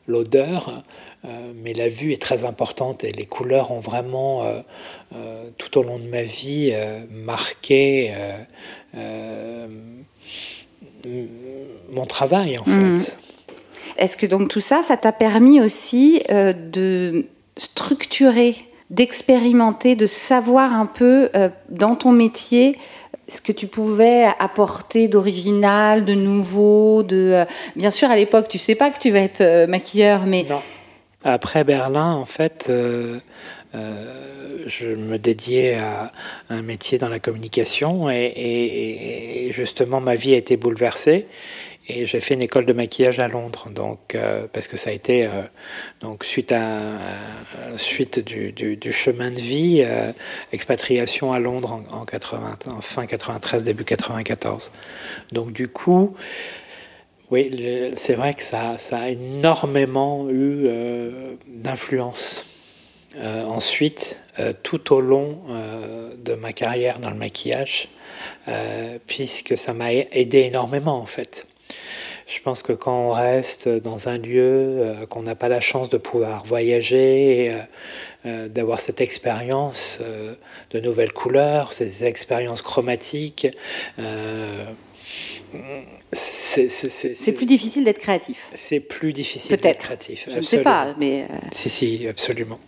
l'odeur, 0.07 0.83
mais 1.23 1.73
la 1.73 1.87
vue 1.87 2.11
est 2.11 2.21
très 2.21 2.45
importante 2.45 3.03
et 3.03 3.11
les 3.11 3.25
couleurs 3.25 3.71
ont 3.71 3.79
vraiment, 3.79 4.43
euh, 4.43 4.61
euh, 5.15 5.49
tout 5.57 5.77
au 5.77 5.83
long 5.83 5.99
de 5.99 6.07
ma 6.07 6.23
vie, 6.23 6.73
marqué 7.11 8.11
mon 11.91 12.05
travail 12.07 12.57
en 12.57 12.63
mm. 12.65 12.97
fait. 12.97 13.17
Est-ce 13.97 14.17
que 14.17 14.25
donc 14.25 14.49
tout 14.49 14.61
ça, 14.61 14.81
ça 14.81 14.97
t'a 14.97 15.11
permis 15.11 15.61
aussi 15.61 16.23
de 16.29 17.25
structurer, 17.57 18.55
d'expérimenter, 18.89 19.95
de 19.95 20.07
savoir 20.07 20.73
un 20.73 20.87
peu 20.87 21.29
dans 21.69 21.95
ton 21.95 22.11
métier 22.11 22.77
ce 23.27 23.39
que 23.39 23.51
tu 23.51 23.67
pouvais 23.67 24.27
apporter 24.39 25.07
d'original, 25.07 26.03
de 26.03 26.13
nouveau, 26.13 27.03
de 27.03 27.45
bien 27.75 27.91
sûr 27.91 28.09
à 28.09 28.15
l'époque 28.15 28.47
tu 28.49 28.57
sais 28.57 28.75
pas 28.75 28.89
que 28.89 28.99
tu 28.99 29.11
vas 29.11 29.19
être 29.19 29.67
maquilleur, 29.67 30.25
mais 30.25 30.45
après 31.23 31.63
Berlin, 31.63 32.13
en 32.13 32.25
fait, 32.25 32.67
euh, 32.69 33.19
euh, 33.75 34.63
je 34.65 34.87
me 34.87 35.17
dédiais 35.17 35.75
à 35.75 36.11
un 36.49 36.61
métier 36.63 36.97
dans 36.97 37.09
la 37.09 37.19
communication 37.19 38.09
et, 38.09 39.51
justement 39.53 40.01
ma 40.01 40.15
vie 40.15 40.33
a 40.33 40.37
été 40.37 40.57
bouleversée 40.57 41.27
et 41.87 42.05
j'ai 42.05 42.21
fait 42.21 42.33
une 42.33 42.41
école 42.41 42.65
de 42.65 42.73
maquillage 42.73 43.19
à 43.19 43.27
Londres. 43.27 43.69
Donc 43.69 44.15
euh, 44.15 44.47
parce 44.51 44.67
que 44.67 44.77
ça 44.77 44.89
a 44.89 44.93
été 44.93 45.29
donc 45.99 46.23
suite 46.23 46.51
à, 46.51 46.97
suite 47.75 48.19
du, 48.19 48.91
chemin 48.91 49.29
de 49.29 49.39
vie 49.39 49.85
expatriation 50.51 51.33
à 51.33 51.39
Londres 51.39 51.83
en, 51.91 52.01
en, 52.01 52.05
80, 52.05 52.57
en 52.67 52.81
fin 52.81 53.05
93 53.05 53.63
début 53.63 53.83
94 53.85 54.71
donc 55.31 55.53
du 55.53 55.67
coup 55.67 56.15
oui, 57.31 57.93
c'est 57.95 58.15
vrai 58.15 58.33
que 58.33 58.43
ça, 58.43 58.75
a 58.91 59.09
énormément 59.09 60.29
eu 60.29 60.65
euh, 60.65 61.35
d'influence. 61.47 62.45
Euh, 63.15 63.45
ensuite, 63.45 64.19
euh, 64.39 64.51
tout 64.63 64.93
au 64.93 64.99
long 64.99 65.39
de 66.17 66.33
ma 66.33 66.51
carrière 66.51 66.99
dans 66.99 67.09
le 67.09 67.15
maquillage, 67.15 67.87
puisque 69.07 69.57
ça 69.57 69.73
m'a 69.73 69.93
aidé 69.93 70.39
énormément 70.39 70.97
en 70.97 71.05
fait. 71.05 71.47
Je 72.27 72.41
pense 72.41 72.63
que 72.63 72.73
quand 72.73 73.07
on 73.07 73.11
reste 73.11 73.67
dans 73.67 74.07
un 74.07 74.17
lieu, 74.17 74.93
qu'on 75.09 75.23
n'a 75.23 75.35
pas 75.35 75.49
la 75.49 75.61
chance 75.61 75.89
de 75.89 75.97
pouvoir 75.97 76.43
voyager, 76.45 77.55
d'avoir 78.25 78.79
cette 78.79 79.01
expérience 79.01 79.99
de 80.71 80.79
nouvelles 80.79 81.13
couleurs, 81.13 81.73
ces 81.73 82.03
expériences 82.03 82.61
chromatiques, 82.61 83.47
c'est 86.51 87.31
plus 87.31 87.45
difficile 87.45 87.83
d'être 87.83 87.99
créatif. 87.99 88.37
C'est 88.53 88.79
plus 88.79 89.13
difficile 89.13 89.55
d'être 89.55 89.79
créatif. 89.79 90.27
Je 90.29 90.37
ne 90.37 90.41
sais 90.41 90.61
pas, 90.61 90.93
mais. 90.97 91.23
Euh, 91.23 91.35
si, 91.51 91.69
si, 91.69 92.07
absolument. 92.07 92.59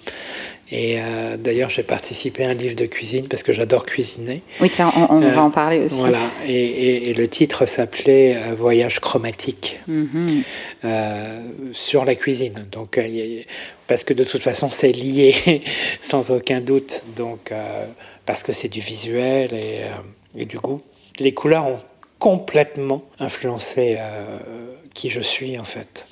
Et 0.71 0.95
euh, 0.97 1.37
d'ailleurs, 1.37 1.69
j'ai 1.69 1.83
participé 1.83 2.45
à 2.45 2.49
un 2.49 2.53
livre 2.53 2.75
de 2.75 2.85
cuisine 2.85 3.27
parce 3.27 3.43
que 3.43 3.53
j'adore 3.53 3.85
cuisiner. 3.85 4.41
Oui, 4.61 4.69
ça, 4.69 4.91
on, 5.09 5.19
va 5.19 5.43
en 5.43 5.51
parler 5.51 5.85
aussi. 5.85 5.95
Voilà, 5.95 6.21
et, 6.47 7.13
le 7.13 7.27
titre 7.27 7.65
s'appelait 7.65 8.35
euh, 8.35 8.55
Voyage 8.55 8.99
chromatique 8.99 9.79
mhm. 9.87 10.43
sur 11.73 12.05
la 12.05 12.15
cuisine. 12.15 12.65
Donc, 12.71 12.99
parce 13.87 14.03
que 14.03 14.13
de 14.13 14.23
toute 14.23 14.41
façon, 14.41 14.69
c'est 14.71 14.91
lié, 14.91 15.61
sans 16.01 16.31
aucun 16.31 16.61
doute. 16.61 17.03
Donc, 17.15 17.51
parce 18.25 18.43
que 18.43 18.53
c'est 18.53 18.69
du 18.69 18.79
visuel 18.79 19.53
et, 19.53 19.81
et 20.35 20.45
du 20.45 20.57
goût. 20.57 20.81
Les 21.19 21.33
couleurs 21.33 21.67
ont 21.67 21.79
complètement 22.19 23.03
influencé 23.19 23.97
euh, 23.99 24.37
qui 24.93 25.09
je 25.09 25.21
suis 25.21 25.57
en 25.59 25.63
fait. 25.63 26.07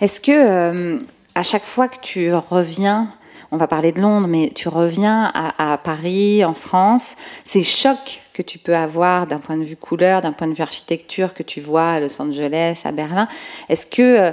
Est-ce 0.00 0.20
que 0.20 0.32
euh, 0.32 0.98
à 1.34 1.42
chaque 1.42 1.64
fois 1.64 1.88
que 1.88 2.00
tu 2.00 2.32
reviens, 2.34 3.12
on 3.50 3.56
va 3.56 3.66
parler 3.66 3.92
de 3.92 4.00
Londres, 4.00 4.28
mais 4.28 4.50
tu 4.54 4.68
reviens 4.68 5.32
à, 5.34 5.78
Paris, 5.78 6.44
en 6.44 6.54
France, 6.54 7.16
ces 7.44 7.62
chocs 7.62 8.20
que 8.34 8.42
tu 8.42 8.58
peux 8.58 8.76
avoir 8.76 9.26
d'un 9.26 9.38
point 9.38 9.56
de 9.56 9.64
vue 9.64 9.76
couleur, 9.76 10.20
d'un 10.20 10.32
point 10.32 10.48
de 10.48 10.54
vue 10.54 10.62
architecture 10.62 11.32
que 11.32 11.42
tu 11.42 11.60
vois 11.60 11.92
à 11.92 12.00
Los 12.00 12.20
Angeles, 12.20 12.82
à 12.84 12.92
Berlin, 12.92 13.26
est-ce 13.68 13.86
que 13.86 14.02
euh, 14.02 14.32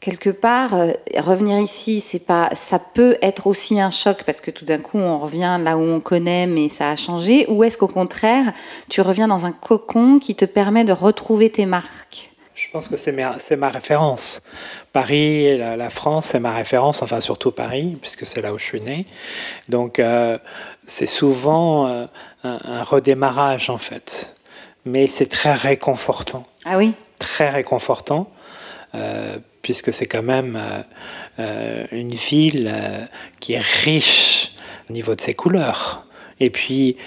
quelque 0.00 0.30
part, 0.30 0.74
euh, 0.74 0.92
revenir 1.16 1.58
ici, 1.58 2.00
c'est 2.00 2.24
pas, 2.24 2.50
ça 2.54 2.78
peut 2.78 3.16
être 3.22 3.46
aussi 3.46 3.80
un 3.80 3.90
choc 3.90 4.24
parce 4.24 4.40
que 4.40 4.50
tout 4.50 4.64
d'un 4.64 4.78
coup 4.78 4.98
on 4.98 5.18
revient 5.18 5.58
là 5.62 5.76
où 5.76 5.82
on 5.82 6.00
connaît, 6.00 6.46
mais 6.46 6.68
ça 6.68 6.90
a 6.90 6.96
changé. 6.96 7.46
Ou 7.48 7.64
est-ce 7.64 7.78
qu'au 7.78 7.88
contraire, 7.88 8.52
tu 8.88 9.00
reviens 9.00 9.28
dans 9.28 9.46
un 9.46 9.52
cocon 9.52 10.18
qui 10.18 10.34
te 10.34 10.44
permet 10.44 10.84
de 10.84 10.92
retrouver 10.92 11.50
tes 11.50 11.66
marques? 11.66 12.30
Je 12.54 12.70
pense 12.72 12.88
que 12.88 12.96
c'est 12.96 13.12
ma, 13.12 13.36
ma, 13.58 13.68
référence. 13.68 14.42
Paris, 14.94 15.58
la, 15.58 15.76
la 15.76 15.90
France, 15.90 16.26
c'est 16.26 16.40
ma 16.40 16.52
référence, 16.52 17.02
enfin 17.02 17.20
surtout 17.20 17.52
Paris, 17.52 17.98
puisque 18.00 18.24
c'est 18.24 18.40
là 18.40 18.54
où 18.54 18.58
je 18.58 18.64
suis 18.64 18.80
né. 18.80 19.06
Donc 19.68 19.98
euh, 19.98 20.38
c'est 20.86 21.06
souvent 21.06 21.86
euh, 21.86 22.06
un, 22.44 22.58
un 22.64 22.82
redémarrage 22.82 23.68
en 23.68 23.76
fait, 23.76 24.34
mais 24.86 25.06
c'est 25.06 25.26
très 25.26 25.52
réconfortant. 25.52 26.46
Ah 26.64 26.78
oui? 26.78 26.94
Très 27.18 27.50
réconfortant. 27.50 28.30
Euh, 28.94 29.36
puisque 29.66 29.92
c'est 29.92 30.06
quand 30.06 30.22
même 30.22 30.54
euh, 30.54 30.82
euh, 31.40 31.86
une 31.90 32.14
ville 32.14 32.70
euh, 32.72 33.04
qui 33.40 33.54
est 33.54 33.64
riche 33.82 34.52
au 34.88 34.92
niveau 34.92 35.16
de 35.16 35.20
ses 35.20 35.34
couleurs. 35.34 36.06
Et 36.38 36.50
puis 36.50 36.98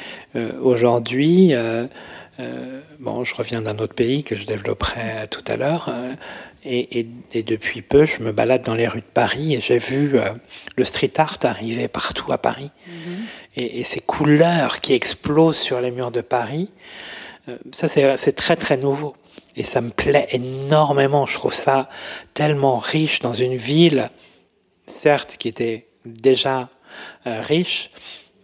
aujourd'hui, 0.61 1.53
bon, 2.99 3.23
je 3.23 3.35
reviens 3.35 3.61
d'un 3.61 3.77
autre 3.77 3.93
pays 3.93 4.23
que 4.23 4.35
je 4.35 4.43
développerai 4.43 5.27
tout 5.29 5.43
à 5.47 5.55
l'heure. 5.55 5.93
Et, 6.65 7.05
depuis 7.33 7.83
peu, 7.83 8.05
je 8.05 8.23
me 8.23 8.31
balade 8.31 8.63
dans 8.63 8.73
les 8.73 8.87
rues 8.87 9.01
de 9.01 9.13
Paris 9.13 9.53
et 9.53 9.61
j'ai 9.61 9.77
vu 9.77 10.17
le 10.75 10.83
street 10.83 11.13
art 11.17 11.37
arriver 11.43 11.87
partout 11.87 12.31
à 12.31 12.39
Paris. 12.39 12.71
Mm-hmm. 12.87 13.61
Et, 13.61 13.83
ces 13.83 13.99
couleurs 13.99 14.81
qui 14.81 14.93
explosent 14.93 15.59
sur 15.59 15.79
les 15.79 15.91
murs 15.91 16.11
de 16.11 16.21
Paris, 16.21 16.71
ça 17.71 17.87
c'est 17.87 18.35
très 18.35 18.55
très 18.55 18.77
nouveau. 18.77 19.15
Et 19.55 19.63
ça 19.63 19.81
me 19.81 19.89
plaît 19.89 20.27
énormément. 20.31 21.25
Je 21.25 21.33
trouve 21.33 21.53
ça 21.53 21.89
tellement 22.33 22.77
riche 22.77 23.19
dans 23.19 23.33
une 23.33 23.55
ville, 23.55 24.09
certes, 24.85 25.37
qui 25.37 25.47
était 25.47 25.87
déjà 26.05 26.69
euh, 27.27 27.41
riche, 27.41 27.91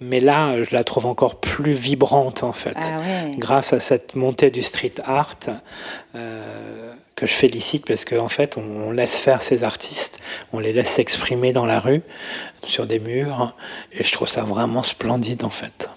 mais 0.01 0.19
là, 0.19 0.63
je 0.63 0.73
la 0.73 0.83
trouve 0.83 1.05
encore 1.05 1.39
plus 1.39 1.73
vibrante 1.73 2.43
en 2.43 2.51
fait, 2.51 2.75
ah 2.75 3.01
grâce 3.37 3.71
à 3.71 3.79
cette 3.79 4.15
montée 4.15 4.51
du 4.51 4.61
street 4.61 4.95
art 5.05 5.37
euh, 6.15 6.93
que 7.15 7.25
je 7.25 7.33
félicite 7.33 7.85
parce 7.85 8.03
qu'en 8.03 8.25
en 8.25 8.27
fait, 8.27 8.57
on, 8.57 8.91
laisse 8.91 9.17
faire 9.17 9.41
ces 9.41 9.63
artistes, 9.63 10.19
on 10.51 10.59
les 10.59 10.73
laisse 10.73 10.89
s'exprimer 10.89 11.53
dans 11.53 11.65
la 11.65 11.79
rue, 11.79 12.01
sur 12.57 12.85
des 12.85 12.99
murs, 12.99 13.55
et 13.93 14.03
je 14.03 14.11
trouve 14.11 14.27
ça 14.27 14.43
vraiment 14.43 14.83
splendide 14.83 15.43
en 15.43 15.49
fait. 15.49 15.89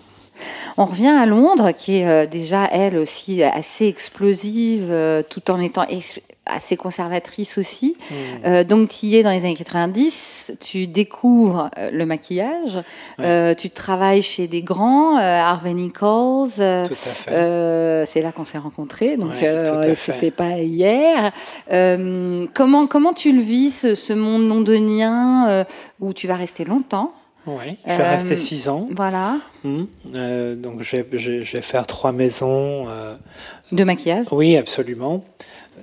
On 0.78 0.85
revient 0.85 1.08
à 1.08 1.26
Londres, 1.26 1.73
qui 1.73 1.97
est 1.97 2.26
déjà 2.28 2.68
elle 2.70 2.97
aussi 2.99 3.42
assez 3.42 3.87
explosive, 3.87 4.94
tout 5.28 5.50
en 5.50 5.61
étant 5.61 5.85
assez 6.49 6.76
conservatrice 6.76 7.58
aussi. 7.58 7.97
Hmm. 8.11 8.14
Euh, 8.47 8.64
donc, 8.64 8.88
tu 8.88 9.06
y 9.06 9.16
es 9.16 9.23
dans 9.23 9.30
les 9.30 9.44
années 9.44 9.54
90, 9.54 10.56
tu 10.61 10.87
découvres 10.87 11.70
euh, 11.78 11.90
le 11.92 12.06
maquillage, 12.06 12.78
euh, 13.20 13.54
tu 13.54 13.70
travailles 13.70 14.23
chez 14.23 14.49
des 14.49 14.62
grands, 14.62 15.16
Harvey 15.16 15.75
Nichols. 15.75 16.49
c'est 16.49 18.23
là 18.23 18.32
qu'on 18.32 18.47
s'est 18.47 18.58
rencontrés, 18.58 19.16
donc 19.16 19.32
c'était 19.97 20.30
pas 20.30 20.58
hier. 20.58 21.32
comment, 22.54 22.87
comment 22.87 23.12
tu 23.12 23.32
le 23.32 23.40
vis, 23.40 23.70
ce, 23.70 23.94
ce 23.94 24.12
monde 24.12 24.49
londonien 24.49 25.64
où 26.00 26.12
tu 26.12 26.26
vas 26.26 26.37
rester 26.37 26.64
longtemps? 26.64 27.12
Oui, 27.49 27.76
je 27.87 27.97
vais 27.97 28.09
rester 28.09 28.37
six 28.37 28.69
ans. 28.69 28.87
Voilà. 28.95 29.38
Hmm. 29.64 29.85
donc 30.57 30.83
je 30.83 30.97
vais, 30.97 31.07
je 31.12 31.52
vais, 31.52 31.62
faire 31.62 31.87
trois 31.87 32.12
maisons. 32.12 32.87
de 33.73 33.85
maquillage 33.85 34.26
Oui, 34.31 34.57
absolument. 34.57 35.25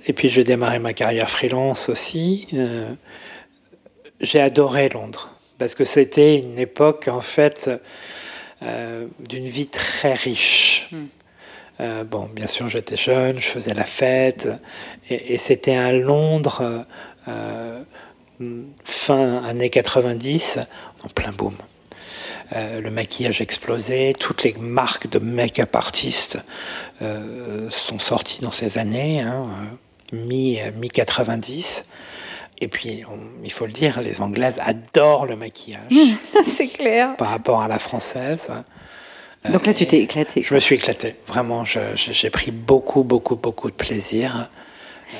Et 0.06 0.12
puis 0.12 0.28
j'ai 0.28 0.44
démarré 0.44 0.78
ma 0.78 0.92
carrière 0.92 1.30
freelance 1.30 1.88
aussi. 1.88 2.48
Euh, 2.52 2.92
j'ai 4.20 4.40
adoré 4.40 4.88
Londres 4.88 5.30
parce 5.58 5.74
que 5.74 5.84
c'était 5.84 6.36
une 6.36 6.58
époque 6.58 7.08
en 7.08 7.20
fait 7.20 7.70
euh, 8.62 9.06
d'une 9.20 9.46
vie 9.46 9.68
très 9.68 10.14
riche. 10.14 10.88
Hmm. 10.92 11.06
Euh, 11.80 12.04
bon, 12.04 12.28
bien 12.32 12.46
sûr, 12.46 12.68
j'étais 12.70 12.96
jeune, 12.96 13.38
je 13.38 13.48
faisais 13.48 13.74
la 13.74 13.84
fête, 13.84 14.48
et, 15.10 15.36
c'était 15.36 15.74
un 15.74 15.92
Londres 15.92 16.86
fin 18.84 19.42
années 19.44 19.70
90, 19.70 20.60
en 21.04 21.08
plein 21.08 21.32
boom. 21.32 21.56
le 22.52 22.88
maquillage 22.90 23.40
explosait, 23.40 24.14
toutes 24.18 24.44
les 24.44 24.54
marques 24.54 25.08
de 25.08 25.18
make-up 25.18 25.74
artistes 25.76 26.38
sont 27.00 27.98
sorties 27.98 28.40
dans 28.40 28.50
ces 28.50 28.78
années. 28.78 29.20
Hein, 29.20 29.48
mi-90. 30.12 31.84
et 32.60 32.68
puis, 32.68 33.04
il 33.44 33.52
faut 33.52 33.66
le 33.66 33.72
dire, 33.72 34.00
les 34.00 34.20
Anglaises 34.20 34.58
adorent 34.60 35.26
le 35.26 35.36
maquillage. 35.36 35.92
C'est 36.46 36.68
clair. 36.68 37.16
Par 37.16 37.30
rapport 37.30 37.60
à 37.62 37.68
la 37.68 37.78
française. 37.78 38.48
Donc 39.50 39.66
là, 39.66 39.74
tu 39.74 39.86
t'es 39.86 40.00
éclaté. 40.00 40.42
Je 40.42 40.54
me 40.54 40.60
suis 40.60 40.74
éclaté. 40.74 41.16
Vraiment, 41.28 41.64
j'ai 41.64 42.30
pris 42.30 42.50
beaucoup, 42.50 43.04
beaucoup, 43.04 43.36
beaucoup 43.36 43.70
de 43.70 43.76
plaisir. 43.76 44.50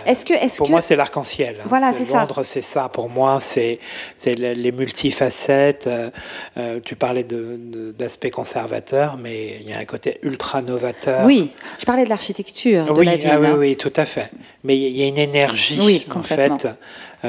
Est-ce 0.04 0.24
que, 0.24 0.32
est 0.32 0.56
pour 0.56 0.70
moi, 0.70 0.82
c'est 0.82 0.96
l'arc-en-ciel. 0.96 1.56
Hein. 1.60 1.66
Voilà, 1.68 1.92
c'est 1.92 2.04
ça. 2.04 2.20
Londres, 2.20 2.42
c'est 2.44 2.62
ça. 2.62 2.88
Pour 2.88 3.08
moi, 3.08 3.38
c'est 3.40 3.78
les 4.24 4.72
multifacettes. 4.72 5.86
Euh, 5.86 6.10
euh, 6.56 6.80
tu 6.84 6.96
parlais 6.96 7.26
d'aspect 7.28 8.30
conservateur, 8.30 9.16
mais 9.16 9.58
il 9.60 9.68
y 9.68 9.72
a 9.72 9.78
un 9.78 9.84
côté 9.84 10.18
ultra 10.22 10.62
novateur. 10.62 11.24
Oui, 11.24 11.52
je 11.78 11.84
parlais 11.84 12.04
de 12.04 12.08
l'architecture 12.08 12.86
oui, 12.90 13.06
de 13.06 13.10
la 13.10 13.16
ville. 13.16 13.30
Ah, 13.32 13.40
oui, 13.40 13.46
hein. 13.46 13.56
oui, 13.58 13.76
tout 13.76 13.92
à 13.96 14.06
fait. 14.06 14.30
Mais 14.64 14.76
il 14.76 14.96
y 14.96 15.02
a 15.02 15.06
une 15.06 15.18
énergie, 15.18 16.06
en 16.14 16.22
fait, 16.22 16.64
euh, 16.64 16.72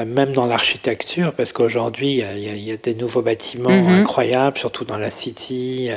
même 0.04 0.32
dans 0.32 0.46
l'architecture, 0.46 1.32
parce 1.32 1.52
qu'aujourd'hui, 1.52 2.22
il 2.36 2.64
y, 2.64 2.72
a 2.72 2.76
des 2.76 2.94
nouveaux 2.94 3.22
bâtiments 3.22 3.70
mhm. 3.70 4.00
incroyables, 4.00 4.58
surtout 4.58 4.84
dans 4.84 4.98
la 4.98 5.10
City. 5.10 5.90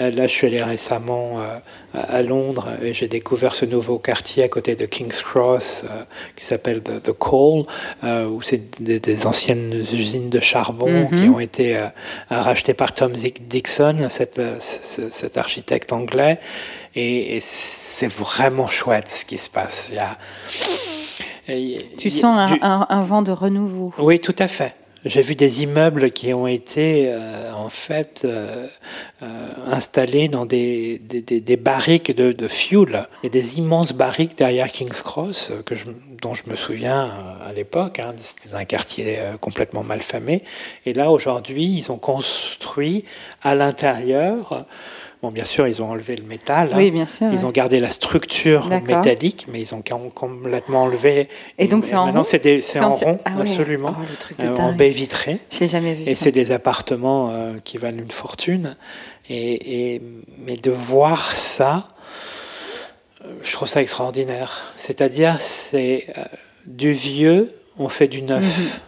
Euh, 0.00 0.10
là, 0.10 0.26
je 0.26 0.32
suis 0.32 0.46
allé 0.46 0.62
récemment 0.62 1.40
euh, 1.40 1.58
à 1.94 2.22
Londres 2.22 2.68
et 2.82 2.94
j'ai 2.94 3.08
découvert 3.08 3.54
ce 3.54 3.64
nouveau 3.64 3.98
quartier 3.98 4.44
à 4.44 4.48
côté 4.48 4.76
de 4.76 4.86
King's 4.86 5.22
Cross 5.22 5.84
qui 6.36 6.44
s'appelle 6.44 6.82
The, 6.82 7.12
Coal, 7.12 7.64
où 8.02 8.40
c'est 8.42 8.80
des, 8.80 9.26
anciennes 9.26 9.74
usines 9.92 10.30
de 10.30 10.40
charbon 10.40 11.10
mhm. 11.10 11.20
qui 11.20 11.28
ont 11.28 11.40
été 11.40 11.78
rachetées 12.30 12.74
par 12.74 12.94
Tom 12.94 13.12
Dixon, 13.12 14.06
cet, 14.08 14.40
cet 14.60 15.36
architecte 15.36 15.92
anglais. 15.92 16.38
Et, 16.94 17.40
c'est 17.42 18.10
vraiment 18.10 18.68
chouette 18.68 19.08
ce 19.08 19.24
qui 19.24 19.38
se 19.38 19.48
passe. 19.48 19.88
Il 19.90 19.96
y 19.96 19.98
a, 19.98 20.18
tu 21.46 22.10
sens 22.10 22.52
un, 22.60 23.02
vent 23.02 23.22
de 23.22 23.32
renouveau. 23.32 23.92
Oui, 23.98 24.20
tout 24.20 24.36
à 24.38 24.48
fait. 24.48 24.74
J'ai 25.04 25.20
vu 25.20 25.34
des 25.34 25.64
immeubles 25.64 26.12
qui 26.12 26.32
ont 26.32 26.46
été 26.46 27.06
euh, 27.08 27.52
en 27.52 27.68
fait 27.68 28.22
euh, 28.24 28.68
euh, 29.20 29.48
installés 29.66 30.28
dans 30.28 30.46
des, 30.46 31.00
des, 31.00 31.56
barriques 31.56 32.14
de, 32.14 32.30
de, 32.30 32.46
fuel. 32.46 33.08
Il 33.22 33.26
y 33.26 33.26
a 33.26 33.30
des 33.30 33.58
immenses 33.58 33.92
barriques 33.92 34.38
derrière 34.38 34.70
King's 34.70 35.02
Cross 35.02 35.50
que 35.66 35.74
je, 35.74 35.86
dont 36.20 36.34
je 36.34 36.48
me 36.48 36.54
souviens 36.54 37.10
à 37.44 37.52
l'époque. 37.52 37.98
Hein, 37.98 38.14
C'était 38.16 38.54
un 38.54 38.64
quartier 38.64 39.18
complètement 39.40 39.82
malfamé. 39.82 40.44
Et 40.86 40.92
là, 40.92 41.10
aujourd'hui, 41.10 41.64
ils 41.64 41.90
ont 41.90 41.98
construit 41.98 43.04
à 43.42 43.56
l'intérieur 43.56 44.66
Bon, 45.22 45.30
bien 45.30 45.44
sûr, 45.44 45.68
ils 45.68 45.80
ont 45.80 45.88
enlevé 45.88 46.16
le 46.16 46.24
métal. 46.24 46.72
Oui, 46.74 46.90
bien 46.90 47.06
sûr. 47.06 47.28
Ils 47.32 47.46
ont 47.46 47.52
gardé 47.52 47.78
la 47.78 47.90
structure 47.90 48.66
métallique, 48.68 49.46
mais 49.48 49.60
ils 49.60 49.72
ont 49.72 49.82
complètement 50.14 50.82
enlevé. 50.82 51.28
Et 51.58 51.68
donc, 51.68 51.84
c'est 51.84 51.94
en 51.94 52.10
rond 52.10 52.24
C'est 52.24 52.80
en, 52.80 52.90
rond, 52.90 53.20
ah 53.24 53.30
absolument. 53.38 53.94
Oh, 53.96 54.02
le 54.08 54.16
truc 54.16 54.40
de 54.40 54.48
euh, 54.48 54.56
en 54.56 54.72
baie 54.72 54.90
vitrée. 54.90 55.38
Je 55.52 55.60
l'ai 55.60 55.68
jamais 55.68 55.94
vu. 55.94 56.02
Et 56.08 56.16
c'est 56.16 56.32
des 56.32 56.50
appartements 56.50 57.30
euh, 57.30 57.54
qui 57.62 57.78
valent 57.78 57.98
une 57.98 58.10
fortune. 58.10 58.76
Et, 59.30 60.02
mais 60.38 60.56
de 60.56 60.72
voir 60.72 61.36
ça, 61.36 61.88
euh, 63.24 63.32
je 63.44 63.52
trouve 63.52 63.68
ça 63.68 63.80
extraordinaire. 63.80 64.72
C'est-à-dire, 64.74 65.40
c'est 65.40 66.08
du 66.66 66.90
vieux, 66.90 67.54
on 67.78 67.88
fait 67.88 68.08
du 68.08 68.22
neuf. 68.22 68.44
Mhm. 68.44 68.80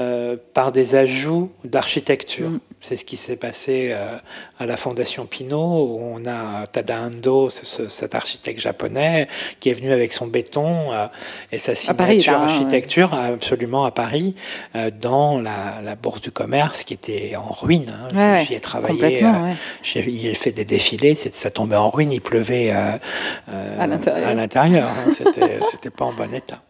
Euh, 0.00 0.36
par 0.54 0.72
des 0.72 0.94
ajouts 0.94 1.50
d'architecture. 1.64 2.48
Mm. 2.48 2.60
C'est 2.82 2.96
ce 2.96 3.04
qui 3.04 3.16
s'est 3.16 3.36
passé 3.36 3.90
euh, 3.92 4.16
à 4.58 4.64
la 4.64 4.76
Fondation 4.76 5.26
Pinault, 5.26 5.98
où 5.98 6.00
on 6.00 6.24
a 6.26 6.66
Tadahando, 6.66 7.50
cet 7.50 8.14
architecte 8.14 8.60
japonais, 8.60 9.28
qui 9.60 9.68
est 9.68 9.74
venu 9.74 9.92
avec 9.92 10.12
son 10.12 10.26
béton 10.26 10.92
euh, 10.92 11.06
et 11.52 11.58
sa 11.58 11.74
signature 11.74 12.34
architecture 12.34 13.12
absolument 13.12 13.84
à 13.84 13.90
Paris, 13.90 14.34
dans 15.00 15.40
la, 15.40 15.94
Bourse 16.00 16.22
du 16.22 16.30
Commerce, 16.30 16.82
qui 16.82 16.94
était 16.94 17.36
en 17.36 17.52
ruine. 17.52 17.92
Hein. 18.14 18.44
J'y 18.44 18.54
ai 18.54 18.60
travaillé, 18.60 19.22
j'ai 19.82 20.34
fait 20.34 20.52
des 20.52 20.64
défilés, 20.64 21.14
ça 21.14 21.50
tombait 21.50 21.76
en 21.76 21.90
ruine, 21.90 22.12
il 22.12 22.20
pleuvait 22.20 22.70
à 22.70 23.86
l'intérieur. 23.86 24.88
Hein. 24.88 25.12
C'était 25.70 25.90
pas 25.90 26.06
en 26.06 26.12
bon 26.12 26.32
état. 26.32 26.62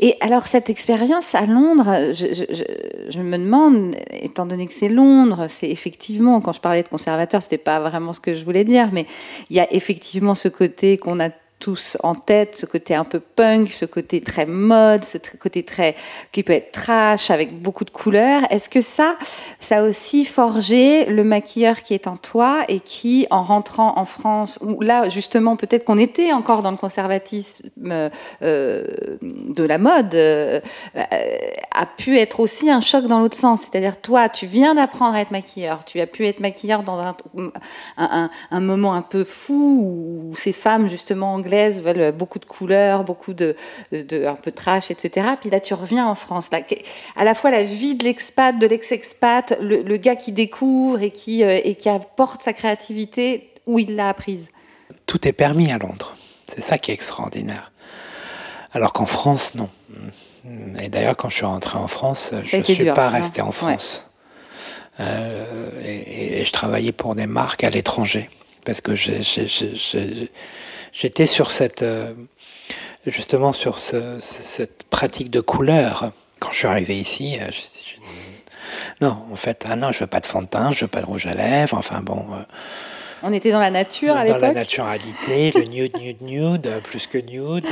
Et 0.00 0.16
alors 0.20 0.46
cette 0.46 0.70
expérience 0.70 1.34
à 1.34 1.46
Londres, 1.46 2.12
je, 2.14 3.18
me 3.20 3.38
demande, 3.38 3.94
étant 4.12 4.46
donné 4.46 4.66
que 4.66 4.74
c'est 4.74 4.88
Londres, 4.88 5.46
c'est 5.48 5.70
effectivement, 5.70 6.40
quand 6.40 6.52
je 6.52 6.60
parlais 6.60 6.82
de 6.82 6.88
conservateur, 6.88 7.42
c'était 7.42 7.58
pas 7.58 7.80
vraiment 7.80 8.12
ce 8.12 8.20
que 8.20 8.34
je 8.34 8.44
voulais 8.44 8.64
dire, 8.64 8.90
mais 8.92 9.06
il 9.50 9.56
y 9.56 9.60
a 9.60 9.72
effectivement 9.72 10.34
ce 10.34 10.48
côté 10.48 10.98
qu'on 10.98 11.20
a 11.20 11.30
tous 11.58 11.96
en 12.02 12.14
tête, 12.14 12.56
ce 12.56 12.66
côté 12.66 12.94
un 12.94 13.04
peu 13.04 13.20
punk, 13.20 13.72
ce 13.72 13.84
côté 13.84 14.20
très 14.20 14.46
mode, 14.46 15.04
ce 15.04 15.18
côté 15.38 15.62
très 15.64 15.96
qui 16.32 16.42
peut 16.42 16.52
être 16.52 16.72
trash 16.72 17.30
avec 17.30 17.60
beaucoup 17.60 17.84
de 17.84 17.90
couleurs. 17.90 18.42
Est-ce 18.50 18.68
que 18.68 18.80
ça, 18.80 19.16
ça 19.58 19.78
a 19.78 19.82
aussi 19.82 20.24
forgé 20.24 21.06
le 21.06 21.24
maquilleur 21.24 21.82
qui 21.82 21.94
est 21.94 22.06
en 22.06 22.16
toi 22.16 22.64
et 22.68 22.80
qui, 22.80 23.26
en 23.30 23.42
rentrant 23.42 23.98
en 23.98 24.04
France, 24.04 24.58
où 24.62 24.80
là 24.80 25.08
justement 25.08 25.56
peut-être 25.56 25.84
qu'on 25.84 25.98
était 25.98 26.32
encore 26.32 26.62
dans 26.62 26.70
le 26.70 26.76
conservatisme 26.76 27.70
euh, 27.86 28.08
de 28.42 29.62
la 29.62 29.78
mode, 29.78 30.14
euh, 30.14 30.60
a 30.94 31.86
pu 31.86 32.18
être 32.18 32.40
aussi 32.40 32.70
un 32.70 32.80
choc 32.80 33.06
dans 33.06 33.20
l'autre 33.20 33.36
sens. 33.36 33.62
C'est-à-dire 33.62 34.00
toi, 34.00 34.28
tu 34.28 34.46
viens 34.46 34.74
d'apprendre 34.74 35.16
à 35.16 35.20
être 35.20 35.32
maquilleur, 35.32 35.84
tu 35.84 36.00
as 36.00 36.06
pu 36.06 36.26
être 36.26 36.40
maquilleur 36.40 36.82
dans 36.82 36.98
un 37.96 38.60
moment 38.60 38.94
un 38.94 39.02
peu 39.02 39.24
fou 39.24 40.30
où 40.30 40.36
ces 40.36 40.52
femmes 40.52 40.88
justement 40.88 41.34
veulent 41.48 42.12
beaucoup 42.12 42.38
de 42.38 42.44
couleurs, 42.44 43.04
beaucoup 43.04 43.34
de, 43.34 43.56
un 43.92 44.34
peu 44.34 44.52
trash, 44.52 44.90
etc. 44.90 45.26
Puis 45.40 45.50
là, 45.50 45.60
tu 45.60 45.74
reviens 45.74 46.06
en 46.06 46.14
France. 46.14 46.50
Là, 46.52 46.60
à 47.16 47.24
la 47.24 47.34
fois 47.34 47.50
la 47.50 47.62
vie 47.62 47.94
de 47.94 48.04
l'expat, 48.04 48.58
de 48.58 48.66
l'ex-expat, 48.66 49.58
le, 49.60 49.96
gars 49.96 50.16
qui 50.16 50.32
découvre 50.32 51.02
et 51.02 51.10
qui, 51.10 51.42
euh, 51.42 51.60
et 51.62 51.74
qui 51.74 51.88
apporte 51.88 52.42
sa 52.42 52.52
créativité 52.52 53.50
où 53.66 53.78
il 53.78 53.96
l'a 53.96 54.08
apprise. 54.08 54.50
Tout 55.06 55.26
est 55.26 55.32
permis 55.32 55.70
à 55.72 55.78
Londres. 55.78 56.14
C'est 56.46 56.62
ça 56.62 56.78
qui 56.78 56.90
est 56.90 56.94
extraordinaire. 56.94 57.72
Alors 58.72 58.92
qu'en 58.92 59.06
France, 59.06 59.54
non. 59.54 59.68
Et 60.80 60.88
d'ailleurs, 60.88 61.16
quand 61.16 61.28
je 61.28 61.36
suis 61.36 61.46
rentré 61.46 61.78
en 61.78 61.88
France, 61.88 62.32
je 62.42 62.56
ne 62.56 62.62
suis 62.62 62.84
pas 62.92 63.08
resté 63.08 63.42
en 63.42 63.52
France. 63.52 64.08
Euh, 65.00 65.70
et, 65.84 66.44
je 66.44 66.52
travaillais 66.52 66.92
pour 66.92 67.14
des 67.14 67.26
marques 67.26 67.62
à 67.64 67.70
l'étranger 67.70 68.28
parce 68.64 68.80
que 68.80 68.94
j'ai 68.94 69.22
j'étais 70.98 71.26
sur 71.26 71.50
cette, 71.50 71.82
euh, 71.82 72.12
justement 73.06 73.52
sur 73.52 73.78
cette 73.78 74.82
pratique 74.90 75.30
de 75.30 75.40
couleur. 75.40 76.10
Quand 76.40 76.50
je 76.50 76.58
suis 76.58 76.66
arrivé 76.66 76.96
ici, 76.96 77.38
euh, 77.40 77.50
non, 79.00 79.18
en 79.32 79.36
fait, 79.36 79.64
ah 79.68 79.76
non, 79.76 79.92
je 79.92 80.00
veux 80.00 80.06
pas 80.06 80.20
de 80.20 80.26
fond 80.26 80.42
de 80.42 80.46
teint, 80.46 80.72
je 80.72 80.84
veux 80.84 80.88
pas 80.88 81.00
de 81.00 81.06
rouge 81.06 81.26
à 81.26 81.34
lèvres, 81.34 81.76
enfin 81.76 82.00
bon. 82.00 82.24
Euh, 82.32 82.42
on 83.22 83.32
était 83.32 83.50
dans 83.50 83.58
la 83.58 83.70
nature 83.70 84.16
à 84.16 84.24
l'époque. 84.24 84.40
Dans 84.40 84.46
la 84.48 84.54
naturalité, 84.54 85.52
le 85.52 85.64
nude, 85.64 85.96
nude, 85.98 86.22
nude, 86.22 86.80
plus 86.84 87.08
que 87.08 87.18
nude. 87.18 87.66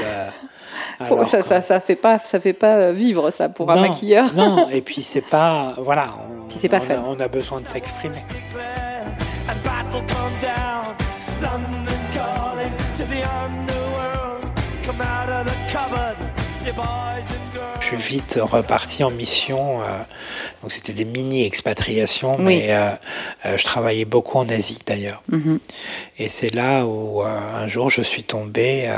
ça, 1.26 1.42
ça, 1.42 1.60
ça, 1.60 1.80
fait 1.80 1.94
pas, 1.94 2.18
ça 2.18 2.40
fait 2.40 2.52
pas 2.52 2.90
vivre 2.90 3.30
ça 3.30 3.48
pour 3.48 3.70
un 3.70 3.80
maquilleur. 3.80 4.34
non, 4.34 4.68
et 4.70 4.80
puis 4.80 5.02
c'est 5.02 5.20
pas, 5.20 5.74
voilà. 5.78 6.14
puis 6.48 6.58
c'est 6.58 6.68
pas 6.68 6.78
on 6.78 6.80
fait. 6.80 6.98
on 7.06 7.20
a 7.20 7.28
besoin 7.28 7.60
de 7.60 7.68
s'exprimer. 7.68 8.18
Je 17.80 17.86
suis 17.86 17.96
vite 17.96 18.38
reparti 18.40 19.04
en 19.04 19.10
mission. 19.10 19.82
Euh, 19.82 19.86
donc 20.62 20.72
c'était 20.72 20.92
des 20.92 21.04
mini 21.04 21.44
expatriations, 21.44 22.36
mais 22.38 22.68
euh, 22.70 22.90
euh, 23.44 23.56
je 23.56 23.64
travaillais 23.64 24.04
beaucoup 24.04 24.38
en 24.38 24.48
Asie 24.48 24.78
d'ailleurs. 24.84 25.22
Mhm. 25.28 25.58
Et 26.18 26.28
c'est 26.28 26.54
là 26.54 26.84
où 26.84 27.22
un 27.22 27.66
jour 27.66 27.90
je 27.90 28.02
suis 28.02 28.24
tombé 28.24 28.92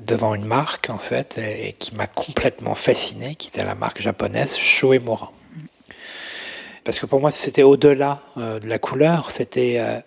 devant 0.00 0.34
une 0.34 0.44
marque 0.44 0.90
en 0.90 0.98
fait 0.98 1.38
et, 1.38 1.74
qui 1.78 1.94
m'a 1.94 2.06
complètement 2.06 2.74
fasciné, 2.74 3.34
qui 3.34 3.48
était 3.48 3.64
la 3.64 3.74
marque 3.74 4.00
japonaise 4.00 4.56
Shoemura. 4.56 5.32
Parce 6.84 6.98
que 6.98 7.06
pour 7.06 7.20
moi 7.20 7.30
c'était 7.30 7.64
au-delà 7.64 8.20
de 8.36 8.66
la 8.66 8.78
couleur, 8.78 9.30
c'était 9.30 10.02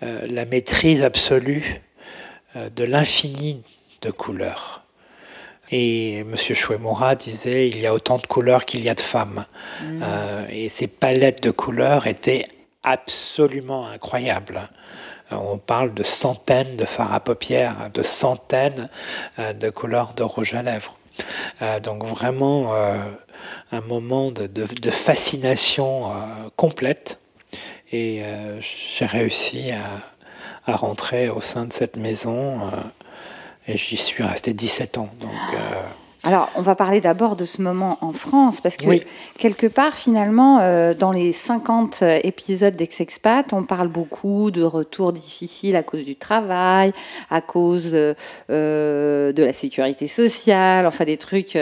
la 0.00 0.44
maîtrise 0.44 1.02
absolue 1.02 1.82
de 2.74 2.84
l'infini 2.84 3.62
de 4.02 4.10
couleurs. 4.10 4.86
Et 5.70 6.18
M. 6.18 6.36
Chouemura 6.36 7.16
disait 7.16 7.68
il 7.68 7.80
y 7.80 7.86
a 7.86 7.94
autant 7.94 8.18
de 8.18 8.26
couleurs 8.26 8.64
qu'il 8.64 8.84
y 8.84 8.88
a 8.88 8.94
de 8.94 9.00
femmes. 9.00 9.46
Mm. 9.82 10.02
Euh, 10.02 10.46
et 10.50 10.68
ces 10.68 10.86
palettes 10.86 11.42
de 11.42 11.50
couleurs 11.50 12.06
étaient 12.06 12.46
absolument 12.82 13.86
incroyables. 13.86 14.68
Euh, 15.32 15.36
on 15.36 15.58
parle 15.58 15.92
de 15.92 16.04
centaines 16.04 16.76
de 16.76 16.84
fards 16.84 17.12
à 17.12 17.20
paupières, 17.20 17.90
de 17.92 18.02
centaines 18.02 18.88
euh, 19.38 19.52
de 19.52 19.70
couleurs 19.70 20.14
de 20.14 20.22
rouge 20.22 20.54
à 20.54 20.62
lèvres. 20.62 20.96
donc 21.82 22.04
vraiment 22.04 22.74
un 23.72 23.80
moment 23.80 24.30
de, 24.30 24.46
de 24.46 24.90
fascination 24.90 26.12
complète. 26.56 27.18
Et 27.90 28.22
j'ai 28.60 29.06
réussi 29.06 29.70
à, 29.70 30.02
à, 30.66 30.76
rentrer 30.76 31.28
au 31.28 31.40
sein 31.40 31.64
de 31.64 31.72
cette 31.72 31.96
maison 31.96 32.60
et 33.68 33.76
j'y 33.76 33.96
suis 33.96 34.22
resté 34.22 34.52
17 34.52 34.98
ans. 34.98 35.08
Donc, 35.20 35.30
euh, 35.54 35.82
Alors, 36.26 36.50
on 36.56 36.62
va 36.62 36.74
parler 36.74 37.00
d'abord 37.00 37.36
de 37.36 37.44
ce 37.44 37.62
moment 37.62 37.98
en 38.00 38.12
France, 38.12 38.60
parce 38.60 38.76
que 38.76 38.86
quelque 39.38 39.66
part, 39.66 39.94
finalement, 39.94 40.58
euh, 40.60 40.94
dans 40.94 41.12
les 41.12 41.32
50 41.32 42.02
épisodes 42.24 42.74
d'Ex-Expat, 42.74 43.52
on 43.52 43.62
parle 43.62 43.88
beaucoup 43.88 44.50
de 44.50 44.62
retours 44.62 45.12
difficiles 45.12 45.76
à 45.76 45.82
cause 45.82 46.04
du 46.04 46.16
travail, 46.16 46.92
à 47.30 47.40
cause 47.40 47.90
euh, 47.94 49.32
de 49.32 49.42
la 49.42 49.52
sécurité 49.52 50.08
sociale, 50.08 50.86
enfin 50.86 51.04
des 51.04 51.16
trucs 51.16 51.58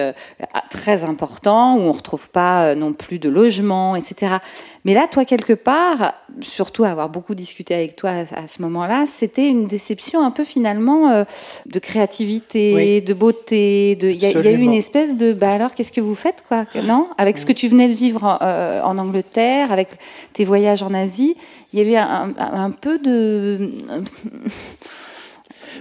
très 0.70 1.05
importants 1.05 1.77
où 1.77 1.81
on 1.81 1.92
ne 1.92 1.96
retrouve 1.96 2.29
pas 2.31 2.74
non 2.74 2.92
plus 2.92 3.18
de 3.18 3.29
logement, 3.29 3.96
etc. 3.96 4.38
Mais 4.85 4.92
là, 4.92 5.09
toi, 5.11 5.24
quelque 5.24 5.55
part, 5.55 6.12
surtout 6.40 6.85
avoir 6.85 7.09
beaucoup 7.09 7.35
discuté 7.35 7.74
avec 7.74 7.96
toi 7.96 8.11
à, 8.11 8.46
ce 8.46 8.61
moment-là, 8.62 9.05
c'était 9.07 9.48
une 9.48 9.66
déception 9.66 10.22
un 10.22 10.31
peu 10.31 10.44
finalement 10.44 11.11
euh, 11.11 11.24
de 11.64 11.79
créativité, 11.79 13.00
de 13.00 13.14
beauté. 13.14 13.92
Il 13.92 14.12
y, 14.12 14.27
a 14.27 14.33
eu 14.54 14.62
une 14.62 14.72
espèce 14.72 15.16
de, 15.16 15.32
bah 15.32 15.52
alors, 15.52 15.74
qu'est-ce 15.74 15.92
que 15.92 16.00
vous 16.00 16.14
faites, 16.14 16.44
quoi 16.46 16.66
Non? 16.82 17.08
Avec 17.18 17.38
ce 17.38 17.46
que 17.46 17.52
tu 17.52 17.68
venais 17.68 17.88
de 17.88 17.94
vivre 17.94 18.38
euh, 18.42 18.80
en 18.82 18.98
Angleterre, 18.98 19.72
avec 19.72 19.88
tes 20.32 20.44
voyages 20.44 20.82
en 20.82 20.94
Asie, 20.94 21.36
il 21.72 21.78
y 21.78 21.82
avait 21.82 21.96
un, 21.96 22.70
peu 22.70 22.98
de. 22.98 23.70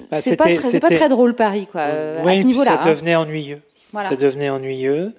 Bah, 0.10 0.22
c'est 0.22 0.36
pas, 0.36 0.46
pas, 0.80 0.90
très 0.90 1.08
drôle 1.08 1.36
Paris, 1.36 1.68
quoi, 1.72 1.82
à 1.82 2.36
ce 2.36 2.42
niveau-là. 2.42 2.72
Ça 2.72 2.84
hein. 2.84 2.90
devenait 2.90 3.16
ennuyeux. 3.16 3.62
Ça 4.04 4.16
devenait 4.16 4.50
ennuyeux. 4.50 5.14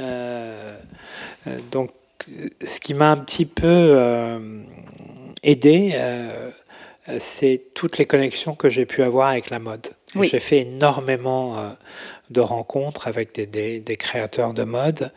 Euh, 0.00 0.76
donc 1.70 1.90
ce 2.62 2.80
qui 2.80 2.94
m'a 2.94 3.10
un 3.10 3.16
petit 3.16 3.46
peu 3.46 3.66
euh, 3.66 4.62
aidé, 5.42 5.90
euh, 5.94 6.50
c'est 7.18 7.62
toutes 7.74 7.98
les 7.98 8.06
connexions 8.06 8.54
que 8.54 8.68
j'ai 8.68 8.86
pu 8.86 9.02
avoir 9.02 9.28
avec 9.30 9.50
la 9.50 9.58
mode. 9.58 9.88
J'ai 10.20 10.40
fait 10.40 10.60
énormément 10.60 11.58
euh, 11.58 11.70
de 12.30 12.40
rencontres 12.40 13.08
avec 13.08 13.32
des, 13.32 13.96
créateurs 13.96 14.52
de 14.54 14.64
mode. 14.64 15.10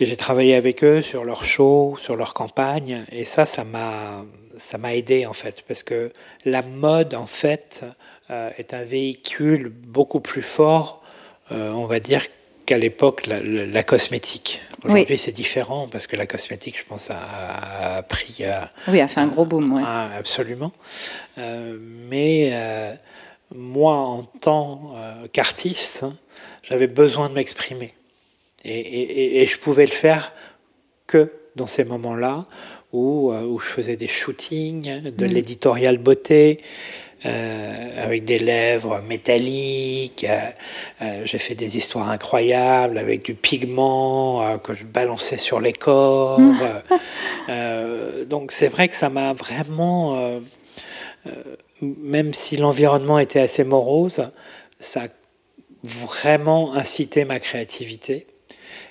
Et 0.00 0.06
j'ai 0.06 0.16
travaillé 0.16 0.54
avec 0.54 0.84
eux 0.84 1.02
sur 1.02 1.24
leurs 1.24 1.44
shows, 1.44 1.96
sur 2.00 2.16
leurs 2.16 2.32
campagnes. 2.32 3.04
Et 3.10 3.24
ça, 3.24 3.44
ça 3.44 3.64
m'a, 3.64 4.24
ça 4.56 4.78
m'a 4.78 4.94
aidé 4.94 5.26
en 5.26 5.32
fait. 5.32 5.62
Parce 5.66 5.82
que 5.82 6.12
la 6.44 6.62
mode, 6.62 7.14
en 7.14 7.26
fait, 7.26 7.84
est 8.30 8.74
un 8.74 8.84
véhicule 8.84 9.70
beaucoup 9.70 10.20
plus 10.20 10.42
fort, 10.42 11.02
on 11.50 11.86
va 11.86 11.98
dire, 11.98 12.22
qu'à 12.68 12.76
l'époque 12.76 13.26
la, 13.26 13.82
cosmétique. 13.82 14.60
Aujourd'hui, 14.84 15.16
c'est 15.16 15.32
différent 15.32 15.88
parce 15.90 16.06
que 16.06 16.16
la 16.16 16.26
cosmétique, 16.26 16.78
je 16.78 16.84
pense, 16.84 17.08
a, 17.10 18.02
pris. 18.02 18.44
oui, 18.88 19.00
a 19.00 19.08
fait 19.08 19.20
un 19.20 19.26
gros 19.26 19.46
boom. 19.46 19.72
Ouais. 19.72 19.82
absolument. 19.82 20.72
Euh, 21.38 21.78
mais 21.80 22.50
euh, 22.52 22.92
moi, 23.54 23.94
en 23.96 24.22
tant 24.22 24.92
euh, 24.96 25.28
qu'artiste, 25.32 26.02
hein, 26.02 26.14
j'avais 26.62 26.88
besoin 26.88 27.30
de 27.30 27.34
m'exprimer. 27.34 27.94
Et, 28.66 29.46
je 29.46 29.58
pouvais 29.58 29.86
le 29.86 29.92
faire 29.92 30.34
que 31.06 31.32
dans 31.56 31.66
ces 31.66 31.84
moments-là 31.84 32.44
où, 32.92 33.32
où 33.32 33.58
je 33.60 33.66
faisais 33.66 33.96
des 33.96 34.08
shootings, 34.08 35.00
de 35.10 35.24
mm. 35.24 35.28
l'éditorial 35.28 35.96
beauté. 35.96 36.60
Euh, 37.26 38.04
avec 38.04 38.24
des 38.24 38.38
lèvres 38.38 39.00
métalliques. 39.00 40.24
Euh, 40.28 40.38
euh, 41.02 41.22
j'ai 41.24 41.38
fait 41.38 41.56
des 41.56 41.76
histoires 41.76 42.10
incroyables 42.10 42.96
avec 42.96 43.24
du 43.24 43.34
pigment 43.34 44.56
que 44.58 44.72
je 44.72 44.84
balançais 44.84 45.36
sur 45.36 45.58
les 45.58 45.72
corps. 45.72 46.38
donc 48.26 48.52
c'est 48.52 48.68
vrai 48.68 48.88
que 48.88 48.94
ça 48.94 49.10
m'a 49.10 49.32
vraiment, 49.32 50.40
même 51.80 52.34
si 52.34 52.56
l'environnement 52.56 53.18
était 53.18 53.40
assez 53.40 53.64
morose, 53.64 54.30
ça 54.78 55.02
a 55.02 55.08
vraiment 55.82 56.74
incité 56.74 57.24
ma 57.24 57.40
créativité 57.40 58.28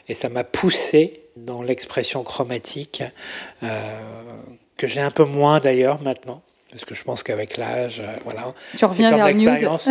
et 0.10 0.14
ça 0.14 0.28
m'a 0.28 0.44
poussé 0.44 1.22
dans 1.38 1.62
l'expression 1.62 2.24
chromatique 2.24 3.04
que 3.62 4.88
j'ai 4.88 5.02
un 5.02 5.12
peu 5.12 5.24
moins 5.24 5.60
d'ailleurs 5.62 6.02
maintenant. 6.02 6.42
Parce 6.72 6.84
que 6.84 6.96
je 6.96 7.04
pense 7.04 7.24
qu'avec 7.24 7.58
l'âge, 7.58 8.02
euh, 8.02 8.16
voilà. 8.24 8.54
Tu 8.78 8.86
reviens 8.86 9.16
vers 9.16 9.28
l'expérience. 9.28 9.90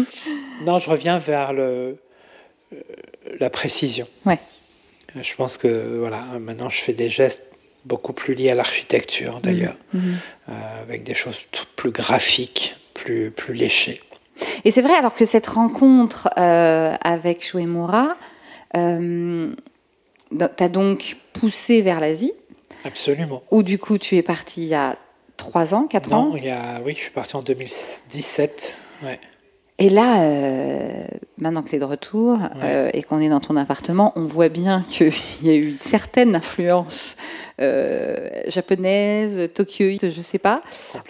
non, 0.64 0.78
je 0.78 0.90
reviens 0.90 1.18
vers 1.18 1.52
le, 1.52 1.98
euh, 2.72 2.76
la 3.40 3.50
précision. 3.50 4.06
Ouais. 4.24 4.38
Je 5.20 5.34
pense 5.36 5.58
que 5.58 5.98
voilà, 5.98 6.24
maintenant 6.40 6.68
je 6.68 6.80
fais 6.80 6.92
des 6.92 7.08
gestes 7.08 7.40
beaucoup 7.84 8.12
plus 8.12 8.34
liés 8.34 8.50
à 8.50 8.54
l'architecture 8.54 9.40
d'ailleurs, 9.40 9.76
mmh. 9.92 9.98
Mmh. 9.98 10.14
Euh, 10.48 10.82
avec 10.82 11.04
des 11.04 11.14
choses 11.14 11.38
plus 11.76 11.90
graphiques, 11.90 12.76
plus, 12.94 13.30
plus 13.30 13.54
léchées. 13.54 14.00
Et 14.64 14.70
c'est 14.70 14.82
vrai 14.82 14.94
alors 14.94 15.14
que 15.14 15.24
cette 15.24 15.46
rencontre 15.46 16.28
avec 16.36 17.44
Shuemura 17.44 18.16
euh, 18.76 19.54
t'a 20.56 20.68
donc 20.68 21.16
poussé 21.32 21.82
vers 21.82 22.00
l'Asie. 22.00 22.32
Absolument. 22.84 23.42
Où 23.50 23.62
du 23.62 23.78
coup 23.78 23.98
tu 23.98 24.16
es 24.16 24.22
parti 24.22 24.62
il 24.62 24.68
y 24.68 24.74
a 24.74 24.98
3 25.36 25.74
ans, 25.74 25.86
4 25.86 26.12
ans? 26.12 26.32
il 26.36 26.44
y 26.44 26.50
a, 26.50 26.80
Oui, 26.84 26.94
je 26.96 27.02
suis 27.02 27.10
parti 27.10 27.36
en 27.36 27.42
2017. 27.42 28.76
Ouais. 29.02 29.18
Et 29.78 29.90
là, 29.90 30.22
euh, 30.22 31.04
maintenant 31.38 31.62
que 31.62 31.70
tu 31.70 31.76
es 31.76 31.78
de 31.80 31.84
retour 31.84 32.38
euh, 32.62 32.90
et 32.94 33.02
qu'on 33.02 33.20
est 33.20 33.28
dans 33.28 33.40
ton 33.40 33.56
appartement, 33.56 34.12
on 34.14 34.24
voit 34.24 34.48
bien 34.48 34.84
qu'il 34.88 35.12
y 35.42 35.50
a 35.50 35.54
eu 35.54 35.70
une 35.70 35.80
certaine 35.80 36.36
influence 36.36 37.16
japonaise, 37.58 39.50
tokyoïte, 39.54 40.10
je 40.10 40.18
ne 40.18 40.22
sais 40.22 40.38
pas. 40.38 40.62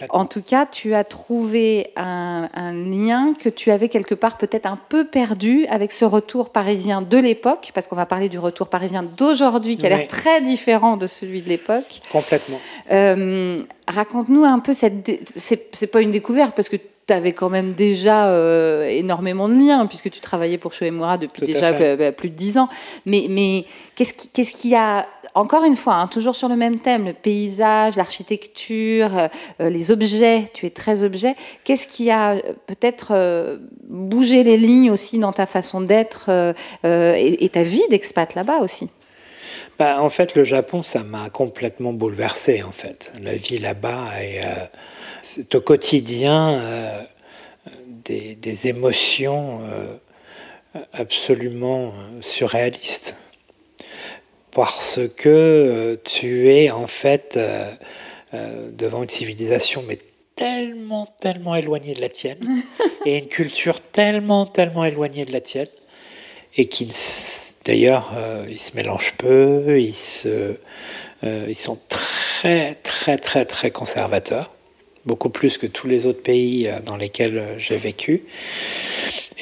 En 0.09 0.25
tout 0.25 0.41
cas, 0.41 0.65
tu 0.65 0.93
as 0.93 1.03
trouvé 1.03 1.91
un, 1.95 2.47
lien 2.73 3.33
que 3.33 3.49
tu 3.49 3.71
avais 3.71 3.89
quelque 3.89 4.15
part 4.15 4.37
peut-être 4.37 4.65
un 4.65 4.77
peu 4.89 5.05
perdu 5.05 5.65
avec 5.67 5.91
ce 5.91 6.05
retour 6.05 6.49
parisien 6.49 7.01
de 7.01 7.17
l'époque, 7.17 7.71
parce 7.73 7.87
qu'on 7.87 7.95
va 7.95 8.05
parler 8.05 8.29
du 8.29 8.39
retour 8.39 8.67
parisien 8.67 9.03
d'aujourd'hui 9.03 9.77
qui 9.77 9.85
a 9.85 9.89
l'air 9.89 10.07
très 10.07 10.41
différent 10.41 10.97
de 10.97 11.07
celui 11.07 11.41
de 11.41 11.49
l'époque. 11.49 12.01
Complètement. 12.11 12.59
Raconte-nous 13.87 14.43
un 14.43 14.59
peu 14.59 14.73
cette. 14.73 15.11
C'est 15.35 15.87
pas 15.87 16.01
une 16.01 16.11
découverte 16.11 16.55
parce 16.55 16.69
que 16.69 16.77
tu 17.07 17.13
avais 17.13 17.33
quand 17.33 17.49
même 17.49 17.73
déjà 17.73 18.29
euh, 18.29 18.87
énormément 18.87 19.47
de 19.47 19.53
liens, 19.53 19.85
puisque 19.85 20.09
tu 20.09 20.19
travaillais 20.19 20.57
pour 20.57 20.73
Shoemura 20.73 21.17
depuis 21.17 21.45
déjà 21.45 21.71
bah, 21.73 22.11
plus 22.11 22.29
de 22.29 22.35
dix 22.35 22.57
ans. 22.57 22.67
Mais, 23.05 23.27
mais 23.29 23.65
qu'est-ce 23.95 24.13
qui, 24.13 24.29
qu'est-ce 24.29 24.53
qui 24.53 24.75
a, 24.75 25.05
encore 25.35 25.63
une 25.65 25.75
fois, 25.75 25.95
hein, 25.95 26.07
toujours 26.07 26.35
sur 26.35 26.49
le 26.49 26.55
même 26.55 26.79
thème, 26.79 27.05
le 27.05 27.13
paysage, 27.13 27.95
l'architecture, 27.95 29.17
euh, 29.17 29.27
euh, 29.61 29.69
les 29.69 29.91
objets, 29.91 30.49
tu 30.53 30.65
es 30.65 30.71
très 30.71 31.03
objet, 31.03 31.35
qu'est-ce 31.63 31.85
qui 31.85 32.09
a 32.09 32.37
peut-être 32.65 33.59
bougé 33.87 34.43
les 34.43 34.57
lignes 34.57 34.89
aussi 34.89 35.19
dans 35.19 35.33
ta 35.33 35.45
façon 35.45 35.81
d'être 35.81 36.29
et, 36.83 37.45
et, 37.45 37.49
ta 37.49 37.63
vie 37.63 37.83
d'expat 37.89 38.33
là-bas 38.33 38.59
aussi? 38.59 38.89
Bah, 39.77 40.01
En 40.01 40.09
fait, 40.09 40.35
le 40.35 40.43
Japon, 40.43 40.81
ça 40.81 41.03
m'a 41.03 41.29
complètement 41.29 41.93
bouleversé, 41.93 42.63
en 42.63 42.71
fait. 42.71 43.13
La 43.21 43.35
vie 43.35 43.59
là-bas 43.59 44.21
est 44.21 44.41
c'est 45.25 45.55
au 45.55 45.61
quotidien 45.61 46.53
euh, 46.53 47.01
des, 47.87 48.67
émotions 48.67 49.61
euh, 49.63 49.95
absolument 50.93 51.87
euh, 51.87 52.21
surréalistes. 52.21 53.17
Parce 54.51 54.99
que 55.17 55.99
tu 56.05 56.49
es 56.49 56.71
en 56.71 56.87
fait 56.87 57.37
devant 58.31 59.03
une 59.03 59.09
civilisation, 59.09 59.83
mais 59.85 59.99
tellement, 60.35 61.05
tellement 61.19 61.55
éloignée 61.55 61.93
de 61.93 61.99
la 61.99 62.07
tienne, 62.07 62.63
et 63.05 63.17
une 63.17 63.27
culture 63.27 63.81
tellement, 63.81 64.45
tellement 64.45 64.85
éloignée 64.85 65.25
de 65.25 65.33
la 65.33 65.41
tienne, 65.41 65.67
et 66.55 66.67
qui, 66.69 66.89
d'ailleurs, 67.65 68.13
ils 68.47 68.57
se 68.57 68.77
mélangent 68.77 69.15
peu, 69.17 69.81
ils, 69.81 69.93
se, 69.93 70.55
ils 71.23 71.57
sont 71.57 71.77
très, 71.89 72.75
très, 72.75 73.17
très, 73.17 73.43
très 73.43 73.71
conservateurs 73.71 74.54
beaucoup 75.05 75.29
plus 75.29 75.57
que 75.57 75.67
tous 75.67 75.87
les 75.87 76.05
autres 76.05 76.21
pays 76.21 76.67
euh, 76.67 76.79
dans 76.81 76.97
lesquels 76.97 77.37
euh, 77.37 77.57
j'ai 77.57 77.77
vécu. 77.77 78.23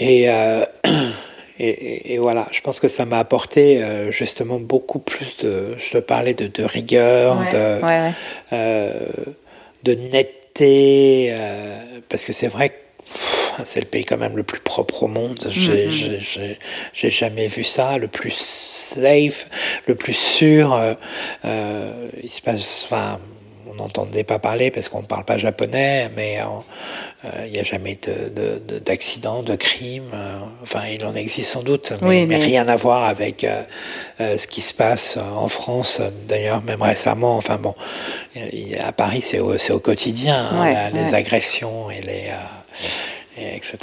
Euh, 0.01 0.65
et, 1.59 2.13
et, 2.13 2.17
voilà, 2.17 2.47
je 2.51 2.61
pense 2.61 2.79
que 2.79 2.87
ça 2.87 3.05
m'a 3.05 3.19
apporté 3.19 3.83
justement 4.09 4.59
beaucoup 4.59 4.99
plus 4.99 5.37
de, 5.37 5.75
je 5.77 5.91
te 5.91 5.97
parlais 5.99 6.33
de, 6.33 6.47
de 6.47 6.63
rigueur, 6.63 7.37
de, 7.51 7.79
de 9.83 9.93
netteté, 9.93 11.31
parce 12.09 12.25
que 12.25 12.33
c'est 12.33 12.47
vrai 12.47 12.69
que 12.69 12.75
c'est 13.63 13.81
le 13.81 13.85
pays 13.85 14.03
quand 14.03 14.17
même 14.17 14.35
le 14.35 14.41
plus 14.41 14.61
propre 14.61 15.03
au 15.03 15.07
monde. 15.07 15.45
J'ai 15.51 15.87
mm-hmm. 15.89 16.57
j'ai 16.91 17.09
jamais 17.11 17.47
vu 17.47 17.63
ça, 17.63 17.99
le 17.99 18.07
plus 18.07 18.33
safe, 18.35 19.47
le 19.85 19.93
plus 19.93 20.17
sûr. 20.17 20.95
il 21.43 22.29
se 22.31 22.41
passe, 22.41 22.83
enfin, 22.85 23.19
on 23.69 23.75
n'entendait 23.75 24.23
pas 24.23 24.39
parler 24.39 24.71
parce 24.71 24.89
qu'on 24.89 25.01
ne 25.01 25.07
parle 25.07 25.25
pas 25.25 25.37
japonais, 25.37 26.09
mais 26.15 26.39
euh, 26.39 27.27
il 27.45 27.51
n'y 27.51 27.59
a 27.59 27.63
jamais 27.63 27.97
d'accident, 28.85 29.41
de, 29.41 29.47
de, 29.47 29.51
de, 29.51 29.55
crime. 29.55 30.09
Euh, 30.13 30.37
enfin, 30.61 30.81
il 30.91 31.05
en 31.05 31.15
existe 31.15 31.51
sans 31.51 31.63
doute, 31.63 31.93
mais, 32.01 32.25
rien 32.25 32.67
à 32.67 32.75
voir 32.75 33.03
avec 33.05 33.43
euh, 33.43 33.63
ce 34.37 34.47
qui 34.47 34.61
se 34.61 34.73
passe 34.73 35.17
en 35.17 35.47
France. 35.47 36.01
D'ailleurs, 36.27 36.61
même 36.63 36.81
récemment, 36.81 37.37
enfin 37.37 37.57
bon, 37.57 37.75
à 38.79 38.91
Paris, 38.91 39.21
c'est 39.21 39.39
au, 39.39 39.55
au, 39.55 39.79
quotidien, 39.79 40.49
hein, 40.51 40.89
les 40.91 41.13
agressions 41.13 41.89
et 41.89 42.01
les 42.01 42.31
etc. 43.35 43.77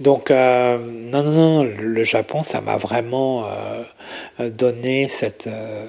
Donc, 0.00 0.30
non, 0.30 1.22
non, 1.22 1.22
non, 1.22 1.62
le 1.62 2.04
Japon, 2.04 2.42
ça 2.42 2.60
m'a 2.60 2.76
vraiment 2.76 3.46
donné 4.38 5.08
cette, 5.08 5.46
euh, 5.46 5.86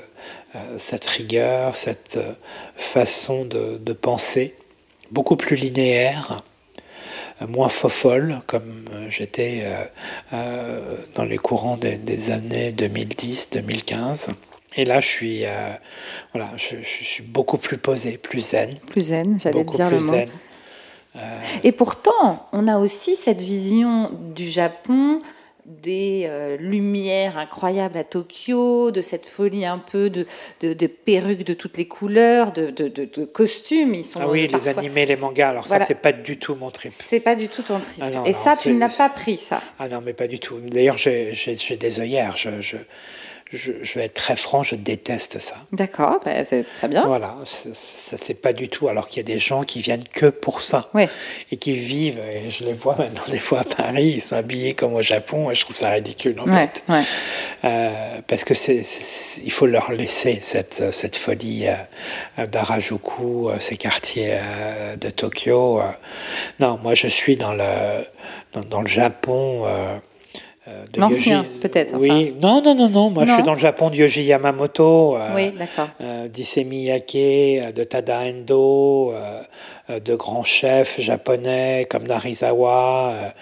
cette 0.77 1.05
rigueur, 1.05 1.75
cette 1.75 2.17
euh, 2.17 2.33
façon 2.75 3.45
de, 3.45 3.93
penser, 3.93 4.55
beaucoup 5.11 5.35
plus 5.35 5.55
linéaire, 5.55 6.41
euh, 7.41 7.47
moins 7.47 7.69
fofolle, 7.69 8.41
comme 8.47 8.85
j'étais 9.09 9.65
dans 10.31 11.23
les 11.23 11.37
courants 11.37 11.77
des, 11.77 12.31
années 12.31 12.71
2010-2015. 12.71 14.29
Et 14.77 14.83
là, 14.83 14.99
je 14.99 15.07
suis, 15.07 15.43
voilà, 16.33 16.51
je, 16.57 16.75
suis 16.81 17.23
beaucoup 17.23 17.57
plus 17.57 17.77
posé, 17.77 18.17
plus 18.17 18.41
zen. 18.41 18.75
Plus 18.87 19.07
zen, 19.07 19.39
j'allais 19.39 19.63
dire 19.63 19.89
le 19.89 19.99
mot. 19.99 20.13
Zen. 20.13 20.29
Et 21.63 21.71
pourtant, 21.71 22.47
on 22.51 22.67
a 22.67 22.77
aussi 22.77 23.15
cette 23.15 23.41
vision 23.41 24.11
du 24.35 24.49
Japon 24.49 25.19
des 25.65 26.25
euh, 26.27 26.57
lumières 26.57 27.37
incroyables 27.37 27.97
à 27.97 28.03
Tokyo, 28.03 28.91
de 28.91 29.01
cette 29.01 29.25
folie 29.25 29.65
un 29.65 29.79
peu 29.79 30.09
de, 30.09 30.25
de, 30.61 30.87
perruques 30.87 31.43
de 31.43 31.53
toutes 31.53 31.77
les 31.77 31.87
couleurs, 31.87 32.51
de, 32.51 32.69
de, 32.69 33.25
costumes. 33.25 33.95
Ils 33.95 34.05
sont 34.05 34.19
ah 34.21 34.29
oui, 34.29 34.47
les 34.47 34.67
animés, 34.67 35.05
les 35.05 35.15
mangas. 35.15 35.49
Alors 35.49 35.67
ça, 35.67 35.83
c'est 35.83 36.01
pas 36.01 36.11
du 36.11 36.37
tout 36.37 36.55
mon 36.55 36.69
trip. 36.69 36.91
C'est 36.91 37.19
pas 37.19 37.35
du 37.35 37.47
tout 37.47 37.63
ton 37.63 37.79
trip. 37.79 38.01
Ah 38.01 38.23
Et 38.25 38.33
ça, 38.33 38.55
tu 38.55 38.73
n'as 38.73 38.95
pas 38.95 39.09
pris 39.09 39.37
ça. 39.37 39.61
Ah 39.79 39.87
non, 39.87 40.01
mais 40.05 40.13
pas 40.13 40.27
du 40.27 40.39
tout. 40.39 40.59
D'ailleurs, 40.59 40.97
j'ai 40.97 41.77
des 41.79 41.99
œillères. 41.99 42.37
je, 42.37 42.61
je, 42.61 42.77
vais 43.51 44.05
être 44.05 44.15
très 44.15 44.35
franc, 44.35 44.63
je 44.63 44.75
déteste 44.75 45.39
ça. 45.39 45.55
D'accord, 45.71 46.19
bah, 46.25 46.43
c'est 46.43 46.63
très 46.63 46.87
bien. 46.87 47.05
Voilà, 47.05 47.35
ça 47.45 48.17
c'est 48.17 48.33
pas 48.33 48.53
du 48.53 48.69
tout. 48.69 48.87
Alors 48.87 49.07
qu'il 49.07 49.17
y 49.17 49.31
a 49.31 49.33
des 49.33 49.39
gens 49.39 49.63
qui 49.63 49.81
viennent 49.81 50.03
que 50.13 50.27
pour 50.27 50.61
ça 50.61 50.89
et 51.51 51.57
qui 51.57 51.73
vivent. 51.73 52.19
Et 52.19 52.49
je 52.49 52.63
les 52.63 52.73
vois 52.73 52.95
maintenant 52.97 53.23
des 53.29 53.39
fois 53.39 53.59
à 53.59 53.63
Paris, 53.63 54.15
ils 54.15 54.21
sont 54.21 54.35
habillés 54.35 54.73
comme 54.73 54.95
au 54.95 55.01
Japon. 55.01 55.51
Et 55.51 55.55
je 55.55 55.61
trouve 55.61 55.75
ça 55.75 55.89
ridicule 55.89 56.39
en 56.39 56.47
fait, 56.47 56.83
euh, 57.63 58.21
parce 58.27 58.43
que 58.43 58.53
c'est, 58.53 58.83
il 59.43 59.51
faut 59.51 59.67
leur 59.67 59.91
laisser 59.91 60.39
cette 60.41 60.91
cette 60.91 61.15
folie 61.15 61.67
euh, 62.39 62.47
d'Harajuku, 62.47 63.49
euh, 63.49 63.59
ces 63.59 63.77
quartiers 63.77 64.39
de 64.99 65.09
Tokyo. 65.09 65.81
Non, 66.59 66.79
moi 66.81 66.95
je 66.95 67.07
suis 67.07 67.37
dans 67.37 67.53
le 67.53 68.05
dans, 68.53 68.61
dans 68.61 68.81
le 68.81 68.87
Japon. 68.87 69.65
Euh, 70.67 70.83
L'ancien, 70.97 71.45
peut-être. 71.61 71.93
Oui, 71.95 72.33
non, 72.41 72.61
non, 72.61 72.73
non, 72.73 72.89
non. 72.89 73.11
Moi, 73.11 73.25
je 73.25 73.33
suis 73.33 73.43
dans 73.43 73.53
le 73.53 73.59
Japon 73.59 73.91
de 73.91 73.95
Yoji 73.95 74.23
Yamamoto, 74.23 75.15
euh, 75.15 75.35
oui. 75.35 75.53
Euh, 76.01 76.27
Miyake, 76.65 77.73
de 77.73 77.83
Tada 77.83 78.21
Endo, 78.21 79.13
de 79.89 80.15
grands 80.15 80.43
chefs 80.43 80.99
japonais 80.99 81.85
comme 81.87 82.07
Narizawa, 82.07 83.35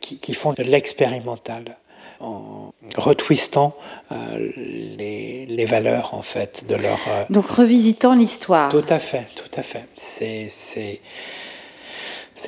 qui, 0.00 0.18
qui, 0.18 0.34
font 0.34 0.52
de 0.52 0.64
l'expérimental 0.64 1.76
en 2.18 2.72
retwistant 2.96 3.76
les, 4.10 5.46
les, 5.46 5.64
valeurs 5.64 6.14
en 6.14 6.22
fait 6.22 6.64
de 6.68 6.74
leur. 6.74 6.98
Donc 7.30 7.46
revisitant 7.46 8.14
l'histoire. 8.14 8.70
Tout 8.70 8.84
à 8.88 8.98
fait, 8.98 9.26
tout 9.36 9.50
à 9.56 9.62
fait. 9.62 9.84
C'est 9.94 10.48
c'est 10.48 11.00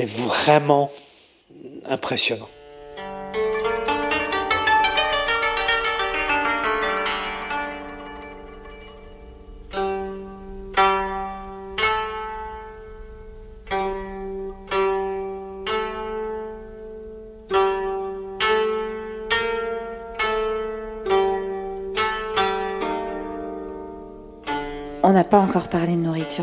vraiment 0.08 0.90
impressionnant. 1.88 2.48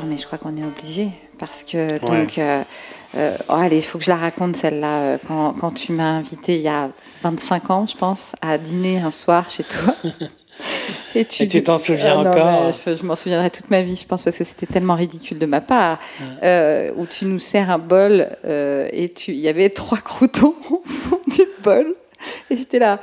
Mais 0.05 0.17
je 0.17 0.25
crois 0.25 0.37
qu'on 0.37 0.55
est 0.57 0.63
obligé. 0.63 1.09
Parce 1.37 1.63
que, 1.63 1.99
donc, 1.99 2.37
euh, 2.37 2.63
euh, 3.15 3.35
oh, 3.47 3.53
allez, 3.53 3.77
il 3.77 3.83
faut 3.83 3.97
que 3.97 4.03
je 4.03 4.09
la 4.09 4.17
raconte 4.17 4.55
celle-là. 4.55 5.01
Euh, 5.01 5.17
quand, 5.27 5.73
tu 5.73 5.93
m'as 5.93 6.17
invité 6.17 6.55
il 6.55 6.61
y 6.61 6.67
a 6.67 6.89
25 7.21 7.69
ans, 7.69 7.87
je 7.87 7.95
pense, 7.95 8.35
à 8.41 8.57
dîner 8.57 8.99
un 8.99 9.11
soir 9.11 9.49
chez 9.49 9.63
toi. 9.63 9.95
Et 11.15 11.23
tu 11.23 11.47
t'en 11.63 11.77
souviens 11.77 12.17
encore 12.17 12.73
Je, 12.73 13.05
m'en 13.05 13.15
souviendrai 13.15 13.49
toute 13.49 13.69
ma 13.69 13.81
vie, 13.81 13.95
je 13.95 14.05
pense, 14.05 14.23
parce 14.23 14.37
que 14.37 14.43
c'était 14.43 14.65
tellement 14.65 14.95
ridicule 14.95 15.39
de 15.39 15.45
ma 15.45 15.61
part. 15.61 15.99
où 16.97 17.05
tu 17.05 17.25
nous 17.25 17.39
sers 17.39 17.69
un 17.69 17.79
bol 17.79 18.27
et 18.43 19.13
il 19.27 19.35
y 19.35 19.47
avait 19.47 19.69
trois 19.69 19.99
croutons 19.99 20.55
au 20.69 20.81
fond 20.85 21.19
du 21.27 21.43
bol. 21.63 21.95
Et 22.49 22.57
j'étais 22.57 22.79
là. 22.79 22.99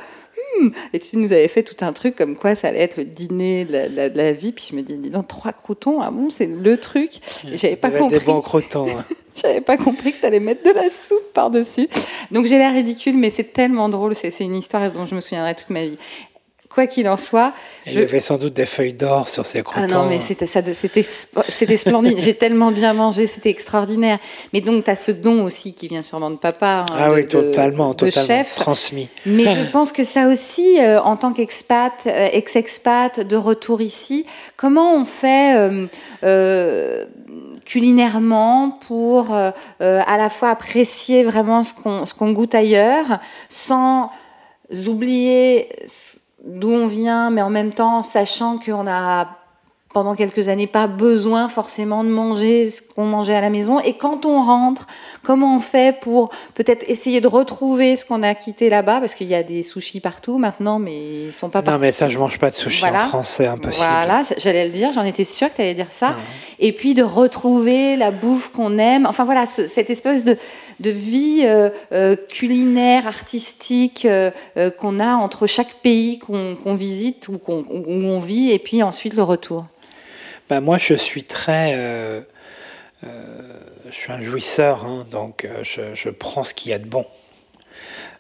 Hmm. 0.61 0.69
Et 0.93 1.01
tu 1.01 1.17
nous 1.17 1.33
avais 1.33 1.49
fait 1.49 1.63
tout 1.63 1.85
un 1.85 1.93
truc 1.93 2.17
comme 2.17 2.37
quoi 2.37 2.55
ça 2.55 2.69
allait 2.69 2.81
être 2.81 2.97
le 2.97 3.05
dîner 3.05 3.65
de 3.65 4.19
la, 4.19 4.33
vie. 4.33 4.53
Puis 4.53 4.69
je 4.71 4.77
me 4.77 4.83
dis, 4.83 4.95
dis 4.95 5.11
donc, 5.11 5.29
trois 5.29 5.53
croutons, 5.53 6.01
ah 6.01 6.11
bon, 6.11 6.31
c'est 6.31 6.47
le 6.47 6.77
truc. 6.79 7.21
J'avais 7.53 7.77
pas 7.77 7.91
compris. 7.91 8.19
Des 8.19 8.25
bons 8.25 8.41
croutons. 8.41 8.87
Hein. 8.87 9.05
j'avais 9.35 9.61
pas 9.61 9.77
compris 9.77 10.13
que 10.13 10.21
tu 10.21 10.27
allais 10.27 10.41
mettre 10.41 10.63
de 10.63 10.75
la 10.75 10.91
soupe 10.91 11.33
par-dessus. 11.35 11.89
Donc 12.31 12.47
j'ai 12.47 12.59
l'air 12.59 12.73
ridicule, 12.73 13.17
mais 13.17 13.31
c'est 13.31 13.53
tellement 13.53 13.89
drôle. 13.89 14.15
C'est 14.15 14.33
une 14.41 14.57
histoire 14.57 14.91
dont 14.93 15.07
je 15.07 15.15
me 15.15 15.21
souviendrai 15.21 15.55
toute 15.55 15.71
ma 15.71 15.85
vie 15.85 15.99
quoi 16.77 16.87
qu'il 16.87 17.09
en 17.09 17.17
soit. 17.17 17.55
Il 17.87 17.95
y 17.95 17.99
avait 17.99 18.21
sans 18.21 18.37
doute 18.37 18.53
des 18.53 18.67
feuilles 18.67 18.93
d'or 18.93 19.31
sur 19.31 19.47
ces 19.47 19.63
croûtons. 19.63 19.81
Ah 19.83 19.87
non, 19.87 20.07
mais 20.07 20.21
c'était 20.21 20.47
c'était 20.47 21.77
splendide. 21.77 22.19
J'ai 22.19 22.35
tellement 22.35 22.71
bien 22.71 22.93
mangé, 22.93 23.27
c'était 23.27 23.49
extraordinaire. 23.49 24.19
Mais 24.53 24.61
donc, 24.61 24.85
tu 24.85 24.91
as 24.91 24.97
ce 24.97 25.11
don 25.11 25.45
aussi 25.45 25.73
qui 25.73 25.89
vient 25.89 26.03
sûrement 26.03 26.31
de 26.31 26.37
papa. 26.37 26.85
Hein, 26.91 26.97
ah 26.99 27.13
oui, 27.13 27.27
totalement, 27.27 27.95
totalement. 27.95 28.27
Chef. 28.27 28.55
Transmis. 28.57 29.09
Mais 29.25 29.45
je 29.45 29.71
pense 29.73 29.91
que 29.91 30.05
ça 30.05 30.29
aussi, 30.29 30.79
euh, 30.79 31.01
en 31.01 31.17
tant 31.17 31.33
qu'expat, 31.33 32.07
euh, 32.07 32.29
ex-expat, 32.33 33.21
de 33.21 33.37
retour 33.37 33.81
ici, 33.81 34.27
comment 34.59 34.95
on 34.95 35.07
fait 35.07 35.57
euh, 36.25 37.07
culinairement 37.65 38.79
pour 38.87 39.35
à 39.35 39.55
la 39.81 40.29
fois 40.29 40.51
apprécier 40.51 41.25
vraiment 41.25 41.63
ce 41.65 42.15
qu'on 42.15 42.33
goûte 42.33 42.55
ailleurs, 42.55 43.19
sans 43.49 44.11
oublier 44.87 45.69
d'où 46.47 46.71
on 46.71 46.87
vient, 46.87 47.31
mais 47.31 47.43
en 47.43 47.51
même 47.51 47.73
temps 47.73 48.03
sachant 48.03 48.59
qu'on 48.59 48.87
a 48.87 49.27
pendant 49.97 50.15
quelques 50.15 50.51
années 50.51 50.67
pas 50.67 50.89
besoin 50.89 51.49
forcément 51.49 52.05
de 52.05 52.11
manger 52.11 52.71
ce 52.71 52.83
qu'on 52.83 53.07
mangeait 53.07 53.35
à 53.35 53.41
la 53.41 53.49
maison. 53.49 53.81
Et 53.81 53.95
quand 53.97 54.27
on 54.27 54.45
rentre, 54.45 54.87
comment 55.23 55.57
on 55.57 55.59
fait 55.59 55.99
pour 55.99 56.29
peut-être 56.53 56.85
essayer 56.87 57.23
de 57.23 57.29
retrouver 57.29 57.97
ce 57.97 58.05
qu'on 58.05 58.23
a 58.23 58.35
quitté 58.35 58.69
là-bas? 58.69 59.01
Parce 59.01 59.15
qu'il 59.15 59.27
y 59.27 59.35
a 59.35 59.43
des 59.43 59.63
sushis 59.63 60.01
partout 60.01 60.37
maintenant, 60.37 60.79
mais 60.79 61.29
ils 61.29 61.33
sont 61.33 61.49
pas 61.49 61.63
partout. 61.63 61.79
Non, 61.79 61.81
mais 61.81 61.93
ça, 61.93 62.11
je 62.11 62.19
mange 62.19 62.39
pas 62.39 62.51
de 62.51 62.57
sushis 62.57 62.85
en 62.85 63.09
français, 63.09 63.47
impossible. 63.47 63.87
Voilà, 63.89 64.21
j'allais 64.37 64.67
le 64.67 64.71
dire, 64.71 64.93
j'en 64.93 65.03
étais 65.03 65.25
sûre 65.25 65.49
que 65.49 65.55
tu 65.55 65.63
allais 65.63 65.73
dire 65.73 65.93
ça. 65.93 66.15
Et 66.59 66.73
puis 66.73 66.93
de 66.93 67.03
retrouver 67.03 67.97
la 67.97 68.11
bouffe 68.11 68.53
qu'on 68.53 68.77
aime. 68.77 69.07
Enfin 69.07 69.25
voilà, 69.25 69.47
cette 69.47 69.89
espèce 69.89 70.25
de, 70.25 70.37
de 70.81 70.91
vie 70.91 71.43
euh, 71.45 71.71
euh, 71.93 72.17
culinaire, 72.17 73.07
artistique 73.07 74.05
euh, 74.05 74.31
qu'on 74.79 75.01
a 75.01 75.15
entre 75.15 75.47
chaque 75.47 75.75
pays 75.75 76.19
qu'on 76.19 76.75
visite 76.75 77.29
ou 77.29 77.41
où 77.49 78.05
on 78.05 78.19
vit 78.19 78.51
et 78.51 78.59
puis 78.59 78.83
ensuite 78.83 79.15
le 79.15 79.23
retour. 79.23 79.67
ben, 80.49 80.61
Moi, 80.61 80.79
je 80.79 80.95
suis 80.95 81.25
très... 81.25 82.25
Je 83.89 83.95
suis 83.95 84.11
un 84.11 84.21
jouisseur, 84.21 84.85
hein, 84.85 85.07
donc 85.13 85.49
je, 85.63 85.95
je, 85.95 86.09
prends 86.09 86.43
ce 86.43 86.53
qu'il 86.53 86.73
y 86.73 86.75
a 86.75 86.79
de 86.81 86.87
bon. 86.87 87.07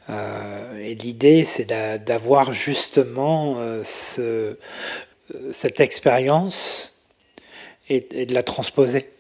et 0.09 0.95
l'idée, 0.95 1.45
c'est 1.45 1.65
d'avoir 1.65 2.53
justement 2.53 3.57
ce, 3.83 4.57
cette 5.51 5.81
expérience 5.81 7.03
et, 7.89 8.07
et, 8.13 8.27
de 8.27 8.35
la 8.35 8.45
transposer. 8.45 9.11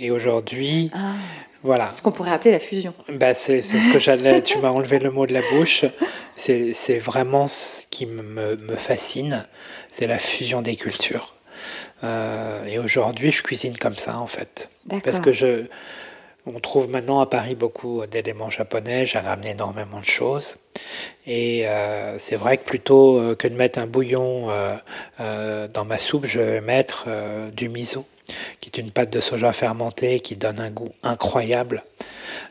Et 0.00 0.10
aujourd'hui, 0.10 0.90
ah. 0.94 1.14
Voilà. 1.66 1.90
Ce 1.90 2.00
qu'on 2.00 2.12
pourrait 2.12 2.30
appeler 2.30 2.52
la 2.52 2.60
fusion. 2.60 2.94
Bah, 3.08 3.34
c'est 3.34 3.60
ce 3.60 3.92
que 3.92 3.98
j'allais. 3.98 4.40
tu 4.50 4.58
m'as 4.58 4.70
enlevé 4.70 5.00
le 5.00 5.10
mot 5.10 5.26
de 5.26 5.34
la 5.34 5.42
bouche. 5.50 5.84
C'est 6.36 6.98
vraiment 7.00 7.48
ce 7.48 7.82
qui 7.90 8.06
me, 8.06 8.22
me 8.22 8.76
fascine. 8.76 9.46
C'est 9.90 10.06
la 10.06 10.18
fusion 10.18 10.62
des 10.62 10.76
cultures. 10.76 11.34
Euh, 12.04 12.64
et 12.66 12.78
aujourd'hui, 12.78 13.32
je 13.32 13.42
cuisine 13.42 13.76
comme 13.76 13.96
ça, 13.96 14.18
en 14.18 14.28
fait. 14.28 14.70
Parce 15.02 15.18
que 15.18 15.32
je. 15.32 15.64
On 16.46 16.60
trouve 16.60 16.88
maintenant 16.88 17.20
à 17.20 17.26
Paris 17.26 17.54
beaucoup 17.56 18.06
d'éléments 18.06 18.50
japonais, 18.50 19.04
j'ai 19.04 19.18
ramené 19.18 19.50
énormément 19.50 20.00
de 20.00 20.04
choses. 20.04 20.58
Et 21.26 21.66
euh, 21.66 22.18
c'est 22.18 22.36
vrai 22.36 22.58
que 22.58 22.64
plutôt 22.64 23.18
euh, 23.18 23.34
que 23.34 23.48
de 23.48 23.54
mettre 23.54 23.80
un 23.80 23.86
bouillon 23.86 24.48
euh, 25.18 25.68
dans 25.68 25.84
ma 25.84 25.98
soupe, 25.98 26.26
je 26.26 26.40
vais 26.40 26.60
mettre 26.60 27.06
du 27.52 27.68
miso 27.68 28.06
qui 28.60 28.70
est 28.70 28.78
une 28.80 28.90
pâte 28.90 29.10
de 29.10 29.20
soja 29.20 29.52
fermentée 29.52 30.20
qui 30.20 30.36
donne 30.36 30.60
un 30.60 30.70
goût 30.70 30.92
incroyable. 31.02 31.84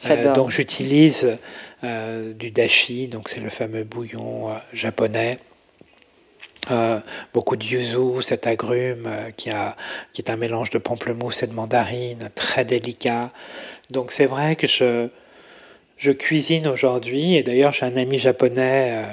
Euh, 0.06 0.34
donc 0.34 0.50
j'utilise 0.50 1.38
euh, 1.84 2.34
du 2.34 2.52
dashi, 2.52 3.08
donc 3.08 3.30
c'est 3.30 3.40
le 3.40 3.50
fameux 3.50 3.84
bouillon 3.84 4.50
euh, 4.50 4.54
japonais. 4.74 5.40
beaucoup 7.34 7.56
de 7.58 7.64
yuzu, 7.64 8.22
cet 8.22 8.48
agrume 8.48 9.08
qui, 9.38 9.52
a, 9.52 9.76
qui 10.14 10.22
est 10.22 10.32
un 10.32 10.38
mélange 10.38 10.72
de 10.72 10.80
pamplemousse 10.80 11.44
et 11.44 11.48
de 11.48 11.54
mandarine, 11.54 12.30
très 12.34 12.66
délicat. 12.66 13.32
Donc 13.90 14.12
c'est 14.12 14.26
vrai 14.26 14.56
que 14.56 14.68
je, 14.68 15.08
je 15.98 16.12
cuisine 16.12 16.68
aujourd'hui, 16.68 17.36
et 17.36 17.44
d'ailleurs 17.44 17.72
j'ai 17.72 17.86
un 17.86 17.98
ami 17.98 18.18
japonais 18.20 19.04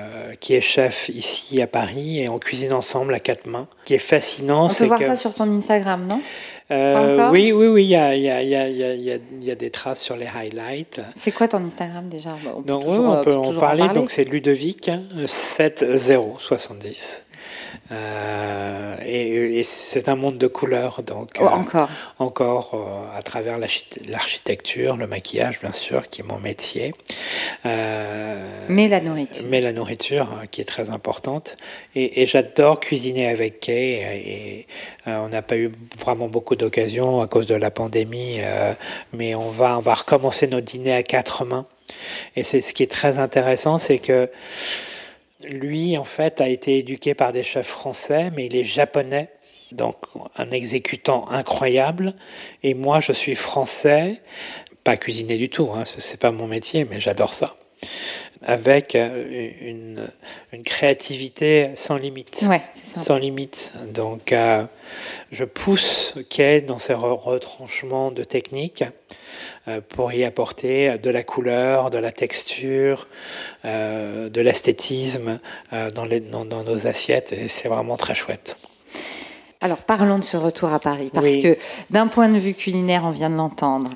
qui 0.40 0.54
est 0.54 0.60
chef 0.60 1.08
ici 1.10 1.60
à 1.62 1.66
Paris, 1.66 2.20
et 2.20 2.28
on 2.28 2.38
cuisine 2.38 2.72
ensemble 2.72 3.14
à 3.14 3.20
quatre 3.20 3.46
mains. 3.46 3.68
Ce 3.82 3.86
qui 3.86 3.94
est 3.94 3.98
fascinant, 3.98 4.68
c'est 4.68 4.84
On 4.84 4.88
peut 4.88 4.96
voir 4.96 5.04
ça 5.04 5.16
sur 5.16 5.34
ton 5.34 5.50
Instagram, 5.50 6.06
non? 6.06 6.20
Euh, 6.72 7.30
oui, 7.30 7.52
oui, 7.52 7.66
oui, 7.66 7.84
il 7.84 7.90
y 7.90 7.96
a, 7.96 8.14
y, 8.16 8.30
a, 8.30 8.42
y, 8.42 8.54
a, 8.54 8.68
y 8.68 9.50
a, 9.50 9.54
des 9.54 9.70
traces 9.70 10.00
sur 10.00 10.16
les 10.16 10.26
highlights. 10.26 11.00
C'est 11.14 11.32
quoi 11.32 11.48
ton 11.48 11.62
Instagram 11.64 12.08
déjà? 12.08 12.30
On 12.46 12.62
peut, 12.62 12.72
on 12.72 13.22
peut, 13.22 13.34
en, 13.34 13.58
parler. 13.58 13.86
Donc 13.94 14.10
c'est 14.10 14.24
Ludovic 14.24 14.90
7070. 15.26 17.24
Euh, 17.90 18.96
et, 19.04 19.62
c'est 19.64 20.08
un 20.08 20.16
monde 20.16 20.38
de 20.38 20.46
couleurs, 20.46 21.02
donc 21.02 21.30
oh, 21.40 21.44
encore, 21.44 21.88
euh, 21.88 22.24
encore 22.24 22.70
euh, 22.74 23.18
à 23.18 23.22
travers 23.22 23.58
l'architecture, 23.58 24.96
le 24.96 25.06
maquillage, 25.06 25.60
bien 25.60 25.72
sûr, 25.72 26.08
qui 26.08 26.22
est 26.22 26.24
mon 26.24 26.38
métier. 26.38 26.94
mais 27.64 28.88
la 28.88 29.00
nourriture. 29.00 29.44
Mais 29.48 29.60
la 29.60 29.72
nourriture, 29.72 30.28
qui 30.50 30.60
est 30.60 30.66
très 30.66 30.90
importante. 30.90 31.56
Et, 31.94 32.26
j'adore 32.26 32.80
cuisiner 32.80 33.28
avec 33.28 33.60
Kay. 33.60 34.02
Et, 34.26 34.66
on 35.06 35.28
n'a 35.28 35.42
pas 35.42 35.56
eu 35.56 35.72
vraiment 35.98 36.28
beaucoup 36.28 36.56
d'occasions 36.56 37.20
à 37.20 37.26
cause 37.26 37.46
de 37.46 37.54
la 37.54 37.70
pandémie, 37.70 38.38
mais 39.12 39.34
on 39.34 39.50
va, 39.50 39.76
on 39.76 39.80
va 39.80 39.94
recommencer 39.94 40.46
nos 40.46 40.60
dîners 40.60 40.94
à 40.94 41.02
quatre 41.02 41.44
mains. 41.44 41.66
Et 42.36 42.42
c'est 42.42 42.60
ce 42.60 42.72
qui 42.72 42.82
est 42.82 42.90
très 42.90 43.18
intéressant, 43.18 43.78
c'est 43.78 43.98
que 43.98 44.30
lui, 45.44 45.96
en 45.98 46.04
fait, 46.04 46.40
a 46.40 46.48
été 46.48 46.78
éduqué 46.78 47.14
par 47.14 47.32
des 47.32 47.42
chefs 47.42 47.68
français, 47.68 48.30
mais 48.34 48.46
il 48.46 48.56
est 48.56 48.64
japonais, 48.64 49.28
donc 49.72 49.96
un 50.36 50.50
exécutant 50.50 51.28
incroyable. 51.30 52.14
Et 52.62 52.74
moi, 52.74 53.00
je 53.00 53.12
suis 53.12 53.34
français, 53.34 54.20
pas 54.84 54.96
cuisiner 54.96 55.36
du 55.36 55.48
tout, 55.48 55.70
hein, 55.74 55.84
c'est 55.84 56.20
pas 56.20 56.32
mon 56.32 56.46
métier, 56.46 56.84
mais 56.84 57.00
j'adore 57.00 57.34
ça. 57.34 57.56
Avec 58.44 58.94
euh, 58.94 59.50
une, 59.60 60.08
créativité 60.64 61.70
sans 61.76 61.96
limite. 61.96 62.44
Ouais, 62.48 62.62
Sans 62.84 63.16
limite. 63.16 63.72
Donc, 63.88 64.32
euh, 64.32 64.64
je 65.30 65.44
pousse 65.44 66.14
Kay 66.28 66.60
dans 66.62 66.78
ses 66.78 66.94
retranchements 66.94 68.10
de 68.10 68.24
technique. 68.24 68.84
Euh, 69.68 69.80
pour 69.80 70.12
y 70.12 70.24
apporter 70.24 70.98
de 70.98 71.10
la 71.10 71.22
couleur, 71.22 71.90
de 71.90 71.98
la 71.98 72.10
texture, 72.10 73.06
euh, 73.64 74.28
de 74.28 74.40
l'esthétisme 74.40 75.38
euh, 75.72 75.88
dans, 75.92 76.04
dans, 76.44 76.64
nos 76.64 76.86
assiettes 76.88 77.32
et 77.32 77.46
c'est 77.46 77.68
vraiment 77.68 77.96
très 77.96 78.16
chouette. 78.16 78.56
Alors 79.62 79.78
parlons 79.78 80.18
de 80.18 80.24
ce 80.24 80.36
retour 80.36 80.72
à 80.72 80.80
Paris, 80.80 81.10
parce 81.14 81.36
que 81.36 81.56
d'un 81.90 82.08
point 82.08 82.28
de 82.28 82.38
vue 82.38 82.52
culinaire, 82.52 83.04
on 83.04 83.10
vient 83.10 83.30
de 83.30 83.36
l'entendre, 83.36 83.90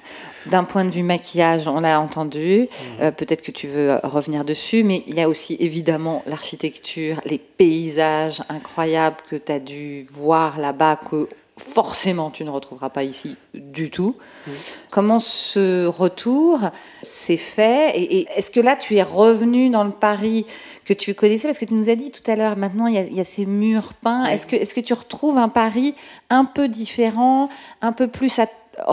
d'un 0.46 0.62
point 0.62 0.84
de 0.84 0.90
vue 0.90 1.02
maquillage, 1.02 1.66
on 1.66 1.80
l'a 1.80 2.00
entendu, 2.00 2.68
mhm. 3.00 3.12
peut-être 3.12 3.42
que 3.42 3.50
tu 3.50 3.66
veux 3.66 3.98
revenir 4.04 4.44
dessus, 4.44 4.84
mais 4.84 5.02
il 5.08 5.16
y 5.16 5.20
a 5.20 5.28
aussi 5.28 5.56
évidemment 5.58 6.22
l'architecture, 6.26 7.20
les 7.24 7.38
paysages 7.38 8.42
incroyables 8.48 9.16
que 9.28 9.34
tu 9.34 9.52
as 9.52 9.58
dû 9.58 10.06
voir 10.12 10.58
là-bas, 10.58 11.00
que 11.10 11.28
forcément 11.58 12.30
tu 12.30 12.44
ne 12.44 12.50
retrouveras 12.50 12.90
pas 12.90 13.02
ici 13.02 13.36
du 13.54 13.90
tout. 13.90 14.16
Mm. 14.46 14.50
Comment 14.90 15.18
ce 15.18 15.86
retour 15.86 16.60
s'est 17.02 17.38
fait 17.38 17.98
et, 17.98 18.26
est-ce 18.36 18.50
que 18.50 18.60
là 18.60 18.76
tu 18.76 18.96
es 18.96 19.02
revenu 19.02 19.70
dans 19.70 19.84
le 19.84 19.90
Paris 19.90 20.46
que 20.84 20.92
tu 20.92 21.14
connaissais? 21.14 21.48
Parce 21.48 21.58
que 21.58 21.64
tu 21.64 21.74
nous 21.74 21.88
as 21.88 21.96
dit 21.96 22.10
tout 22.10 22.30
à 22.30 22.36
l'heure 22.36 22.56
maintenant 22.56 22.86
il 22.86 23.14
y, 23.14 23.20
a, 23.20 23.24
ces 23.24 23.46
murs 23.46 23.94
peints. 23.94 24.26
Est-ce 24.26 24.46
que 24.46 24.56
est-ce 24.56 24.74
que 24.74 24.80
tu 24.80 24.92
retrouves 24.92 25.38
un 25.38 25.48
Paris 25.48 25.94
un 26.28 26.44
peu 26.44 26.68
différent, 26.68 27.48
un 27.80 27.92
peu 27.92 28.08
plus 28.08 28.38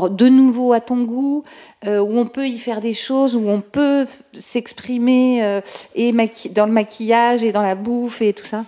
de 0.10 0.30
nouveau 0.30 0.71
à 0.71 0.80
ton 0.80 1.04
goût, 1.04 1.43
euh, 1.86 1.99
où 1.99 2.17
on 2.17 2.26
peut 2.26 2.47
y 2.47 2.58
faire 2.58 2.80
des 2.80 2.93
choses, 2.93 3.36
où 3.36 3.49
on 3.49 3.60
peut 3.60 4.08
s'exprimer 4.32 5.43
euh, 5.43 5.60
et 5.95 6.13
dans 6.52 6.65
le 6.65 6.71
maquillage 6.71 7.43
et 7.43 7.52
dans 7.52 7.62
la 7.62 7.76
bouffe 7.76 8.21
et 8.21 8.32
tout 8.32 8.45
ça? 8.45 8.63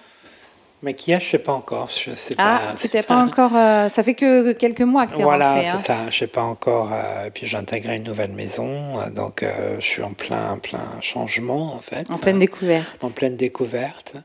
Maquillage, 0.81 1.25
je 1.25 1.29
sais 1.31 1.39
pas 1.39 1.53
encore. 1.53 1.89
Je 1.89 2.13
sais 2.15 2.35
ah, 2.37 2.73
c'était 2.75 3.01
pas, 3.01 3.15
encore. 3.15 3.55
Euh, 3.55 3.89
ça 3.89 4.03
fait 4.03 4.13
que 4.13 4.51
quelques 4.51 4.81
mois 4.81 5.07
que 5.07 5.15
tu 5.15 5.21
es 5.21 5.23
Voilà, 5.23 5.53
rentré. 5.53 5.65
c'est 5.65 5.71
hein. 5.71 5.79
ça. 5.79 6.09
Je 6.09 6.17
sais 6.17 6.27
pas 6.27 6.43
encore. 6.43 6.89
Euh, 6.93 7.29
puis 7.33 7.47
j'ai 7.47 7.57
intégré 7.57 7.95
une 7.95 8.03
nouvelle 8.03 8.33
maison, 8.33 8.99
euh, 8.99 9.09
donc 9.09 9.43
je 9.79 9.83
suis 9.85 10.03
en 10.03 10.13
plein, 10.13 10.57
plein 10.61 10.85
changement 11.01 11.73
en 11.73 11.79
fait. 11.79 12.09
En 12.09 12.17
pleine 12.17 12.39
découverte. 12.39 13.03
En 13.03 13.09
pleine 13.09 13.35
découverte. 13.35 14.15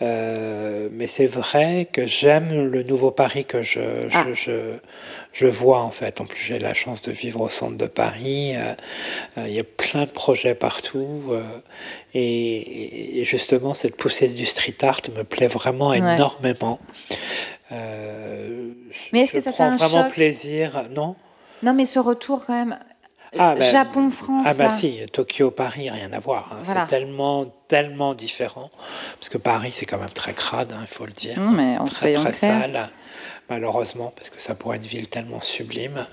Mais 0.00 1.06
c'est 1.06 1.26
vrai 1.26 1.88
que 1.90 2.06
j'aime 2.06 2.70
le 2.70 2.82
nouveau 2.82 3.10
Paris 3.10 3.44
que 3.44 3.62
je, 3.62 4.08
je, 4.08 4.50
ah. 4.50 4.78
je, 5.32 5.46
vois 5.46 5.80
en 5.80 5.90
fait. 5.90 6.20
En 6.20 6.26
plus, 6.26 6.40
j'ai 6.40 6.58
la 6.58 6.74
chance 6.74 7.02
de 7.02 7.12
vivre 7.12 7.40
au 7.40 7.48
centre 7.48 7.76
de 7.76 7.86
Paris. 7.86 8.54
Il 9.36 9.52
y 9.52 9.58
a 9.58 9.64
plein 9.64 10.04
de 10.04 10.10
projets 10.10 10.54
partout. 10.54 11.32
Et, 12.14 13.22
justement, 13.24 13.74
cette 13.74 13.96
poussée 13.96 14.28
du 14.28 14.46
street 14.46 14.76
art 14.82 15.00
me 15.14 15.22
plaît 15.22 15.48
vraiment 15.48 15.92
énormément. 15.92 16.78
Euh, 17.72 18.70
mais 19.12 19.22
est-ce 19.22 19.32
que 19.32 19.40
ça 19.40 19.52
fait 19.52 19.62
un 19.62 19.76
vraiment 19.76 20.10
plaisir, 20.10 20.86
non? 20.90 21.16
Non, 21.62 21.74
mais 21.74 21.86
ce 21.86 21.98
retour 21.98 22.44
quand 22.46 22.52
même. 22.52 22.78
Ah, 23.38 23.54
ben, 23.54 23.70
Japon-France. 23.70 24.46
Ah 24.46 24.54
bah 24.54 24.70
si, 24.70 25.00
Tokyo-Paris, 25.12 25.90
rien 25.90 26.12
à 26.12 26.18
voir. 26.18 26.50
Hein. 26.52 26.58
C'est 26.62 26.86
tellement, 26.86 27.46
tellement 27.68 28.14
différent. 28.14 28.70
Parce 29.18 29.28
que 29.28 29.38
Paris, 29.38 29.72
c'est 29.72 29.86
quand 29.86 29.98
même 29.98 30.10
très 30.10 30.34
crade, 30.34 30.72
hein, 30.72 30.80
il 30.82 30.88
faut 30.88 31.06
le 31.06 31.12
dire. 31.12 31.38
Non, 31.38 31.50
mais 31.50 31.76
on 31.80 31.84
très, 31.84 32.12
très 32.12 32.32
sale 32.32 32.90
malheureusement, 33.48 34.12
parce 34.16 34.30
que 34.30 34.40
ça 34.40 34.54
pourrait 34.54 34.76
être 34.76 34.82
une 34.82 34.88
ville 34.88 35.08
tellement 35.08 35.40
sublime. 35.40 36.06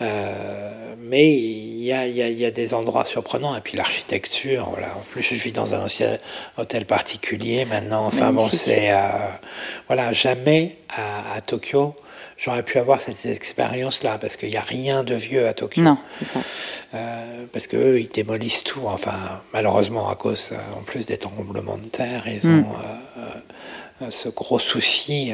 Euh, 0.00 0.94
mais 0.98 1.32
il 1.32 1.82
y 1.82 1.92
a, 1.92 2.06
y 2.06 2.44
a, 2.44 2.50
des 2.50 2.74
endroits 2.74 3.04
surprenants. 3.04 3.56
Et 3.56 3.60
puis 3.60 3.76
l'architecture, 3.76 4.68
voilà. 4.70 4.88
En 4.96 5.02
plus, 5.10 5.22
je 5.22 5.34
vis 5.34 5.52
dans 5.52 5.74
un 5.74 5.86
hôtel 6.58 6.86
particulier 6.86 7.64
maintenant. 7.64 8.06
Enfin 8.06 8.32
bon, 8.32 8.48
c'est. 8.48 8.92
Euh, 8.92 9.28
voilà, 9.86 10.12
jamais 10.12 10.78
à, 10.96 11.40
Tokyo. 11.40 11.94
J'aurais 12.36 12.62
pu 12.62 12.78
avoir 12.78 13.00
cette 13.00 13.24
expérience-là 13.26 14.18
parce 14.18 14.36
qu'il 14.36 14.50
n'y 14.50 14.56
a 14.56 14.62
rien 14.62 15.04
de 15.04 15.14
vieux 15.14 15.46
à 15.46 15.54
Tokyo. 15.54 15.82
Non, 15.82 15.98
c'est 16.10 16.24
ça. 16.24 16.40
Euh, 16.94 17.44
parce 17.52 17.66
qu'eux, 17.66 18.00
ils 18.00 18.08
démolissent 18.08 18.64
tout. 18.64 18.82
Enfin, 18.86 19.42
malheureusement, 19.52 20.08
à 20.08 20.16
cause 20.16 20.52
en 20.76 20.82
plus 20.82 21.06
des 21.06 21.16
tremblements 21.16 21.78
de 21.78 21.88
terre, 21.88 22.24
ils 22.26 22.48
hmm. 22.48 22.64
ont 24.00 24.10
ce 24.10 24.28
gros 24.28 24.58
souci 24.58 25.32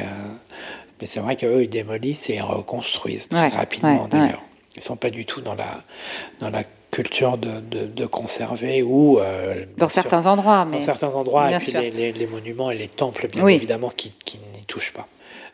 mais 1.01 1.07
c'est 1.07 1.19
vrai 1.19 1.35
qu'eux, 1.35 1.63
ils 1.63 1.69
démolissent 1.69 2.29
et 2.29 2.35
ils 2.35 2.41
reconstruisent 2.41 3.27
très 3.27 3.49
rapidement 3.49 4.07
d'ailleurs. 4.07 4.41
Ils 4.75 4.79
ne 4.79 4.83
sont 4.83 4.95
pas 4.95 5.09
du 5.09 5.25
tout 5.25 5.41
dans 5.41 5.55
la, 5.55 5.81
dans 6.39 6.49
la 6.49 6.63
culture 6.91 7.37
de, 7.37 7.59
de, 7.59 8.05
conserver 8.05 8.83
ou 8.83 9.19
euh, 9.19 9.65
dans 9.77 9.89
certains 9.89 10.27
endroits 10.27 10.65
mais 10.65 10.77
dans 10.77 10.85
certains 10.85 11.13
endroits 11.13 11.51
et 11.51 11.57
puis 11.57 11.71
les, 11.71 12.11
les, 12.11 12.27
monuments 12.27 12.69
et 12.69 12.77
les 12.77 12.89
temples 12.89 13.27
bien 13.27 13.47
évidemment 13.47 13.89
qui, 13.89 14.13
qui 14.25 14.39
n'y 14.53 14.65
touchent 14.65 14.93
pas 14.93 15.07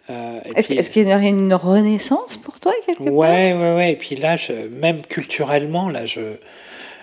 euh, 0.09 0.39
est-ce, 0.55 0.89
qu'il 0.89 1.07
y 1.07 1.13
aurait 1.13 1.29
une 1.29 1.53
renaissance 1.53 2.37
pour 2.37 2.59
toi 2.59 2.73
quelque 2.85 3.03
part? 3.03 3.13
Ouais 3.13 3.53
ouais 3.53 3.75
ouais 3.75 3.91
et 3.93 3.95
puis 3.95 4.15
là 4.15 4.37
je, 4.37 4.53
même 4.53 5.01
culturellement 5.01 5.89
là 5.89 6.05
je 6.05 6.37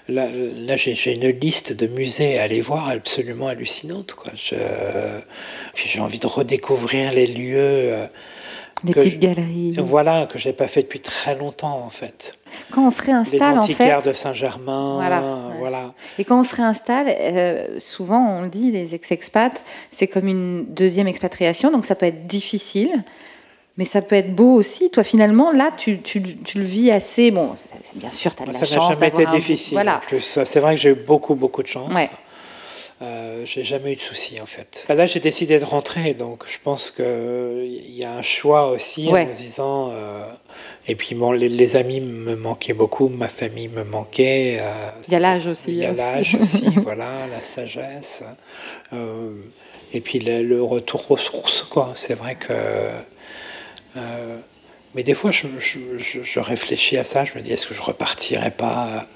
là, 0.09 0.77
j'ai 0.77 1.15
une 1.15 1.29
liste 1.39 1.73
de 1.73 1.87
musées 1.87 2.39
à 2.39 2.43
aller 2.45 2.61
voir 2.61 2.89
absolument 2.89 3.49
hallucinante. 3.49 4.15
Quoi. 4.15 4.33
Je, 4.35 4.57
puis 5.75 5.89
j'ai 5.89 6.01
envie 6.01 6.19
de 6.19 6.27
redécouvrir 6.27 7.13
les 7.13 7.27
lieux. 7.27 7.57
Euh, 7.59 8.07
les 8.85 8.93
petites 8.93 9.19
galeries. 9.19 9.75
Voilà, 9.79 10.27
que 10.27 10.39
je 10.39 10.49
n'ai 10.49 10.55
pas 10.55 10.69
fait 10.69 10.83
depuis 10.83 11.01
très 11.01 11.35
longtemps 11.35 11.83
en 11.85 11.91
fait. 11.91 12.37
Quand 12.73 12.87
on 12.87 12.91
se 12.91 13.03
réinstalle, 13.03 13.59
en 13.59 13.63
fait. 13.63 14.07
de 14.07 14.13
Saint-Germain. 14.13 14.97
Voilà, 14.97 15.23
voilà. 15.59 15.95
Et 16.19 16.25
quand 16.25 16.41
on 16.41 16.45
se 16.45 16.57
réinstalle, 16.57 17.07
euh, 17.09 17.79
souvent 17.79 18.39
on 18.39 18.43
le 18.43 18.49
dit, 18.49 18.71
les 18.73 18.95
ex-expats, 18.95 19.63
c'est 19.93 20.07
comme 20.07 20.29
une 20.29 20.65
deuxième 20.67 21.07
expatriation, 21.09 21.71
donc 21.71 21.85
ça 21.85 21.95
peut 21.95 22.07
être 22.07 22.27
difficile. 22.27 23.03
Mais 23.77 23.85
ça 23.85 24.03
peut 24.03 24.15
être 24.15 24.33
beau 24.33 24.55
aussi. 24.55 24.89
Toi, 24.91 25.03
finalement, 25.03 25.51
là, 25.51 25.71
tu, 25.77 26.01
tu, 26.01 26.23
tu 26.23 26.59
le 26.59 26.65
vis 26.65 26.93
assez. 26.93 27.33
Bon, 27.33 27.55
bien 27.97 28.09
sûr, 28.09 28.33
tu 28.37 28.45
as 28.45 28.47
de 28.47 28.53
la 28.53 28.59
chance. 28.61 28.69
Ça 28.69 28.77
n'a 28.77 28.93
jamais 28.93 29.09
été 29.09 29.27
difficile. 29.27 29.75
Voilà. 29.75 29.97
En 29.97 30.01
plus, 30.01 30.21
c'est 30.21 30.61
vrai 30.61 30.77
que 30.77 30.81
j'ai 30.81 30.91
eu 30.91 30.95
beaucoup, 30.95 31.35
beaucoup 31.35 31.61
de 31.61 31.67
chance. 31.67 31.93
Ouais. 31.93 32.09
Euh, 33.03 33.45
j'ai 33.45 33.65
jamais 33.65 33.93
eu 33.93 33.97
de 33.97 34.01
soucis 34.01 34.41
en 34.41 34.47
fait. 34.47 34.85
Bah, 34.89 34.95
là, 34.95 35.07
j'ai 35.07 35.19
décidé 35.19 35.59
de 35.59 35.65
rentrer, 35.65 36.15
donc 36.15 36.45
je 36.47 36.59
pense 36.63 36.91
qu'il 36.91 37.91
y 37.91 38.05
a 38.05 38.13
un 38.13 38.23
choix 38.23 38.71
aussi 38.71 39.09
en 39.09 39.33
se 39.33 39.37
disant. 39.37 39.91
Euh, 39.93 40.25
et 40.87 40.95
puis 40.95 41.17
bon, 41.17 41.33
les, 41.33 41.77
amis 41.77 42.01
me 42.01 42.37
manquaient 42.37 42.73
beaucoup, 42.73 43.09
ma 43.09 43.29
famille 43.29 43.69
me 43.69 43.83
manquait. 43.83 44.59
Euh, 44.61 44.91
il 45.09 45.13
y 45.13 45.17
a 45.17 45.19
l'âge 45.19 45.47
aussi. 45.47 45.73
Il 45.73 45.77
y 45.77 45.85
a 45.85 45.91
hein. 45.91 45.95
l'âge 45.95 46.37
aussi, 46.37 46.65
voilà, 46.83 47.27
la 47.27 47.43
sagesse. 47.43 48.23
et 49.93 50.01
puis 50.01 50.21
le, 50.21 50.63
retour 50.63 51.11
aux 51.11 51.17
sources, 51.17 51.63
quoi. 51.63 51.93
C'est 51.95 52.15
vrai 52.15 52.37
que. 52.37 52.91
mais 54.95 55.03
des 55.03 55.15
fois, 55.15 55.33
je, 55.33 55.49
je, 55.59 56.23
je, 56.23 56.41
réfléchis 56.41 56.97
à 56.97 57.03
ça, 57.03 57.25
je 57.25 57.35
me 57.35 57.41
dis, 57.41 57.53
est-ce 57.53 57.67
que 57.67 57.75
je 57.75 57.83
repartirais 57.83 58.53
pas 58.53 59.09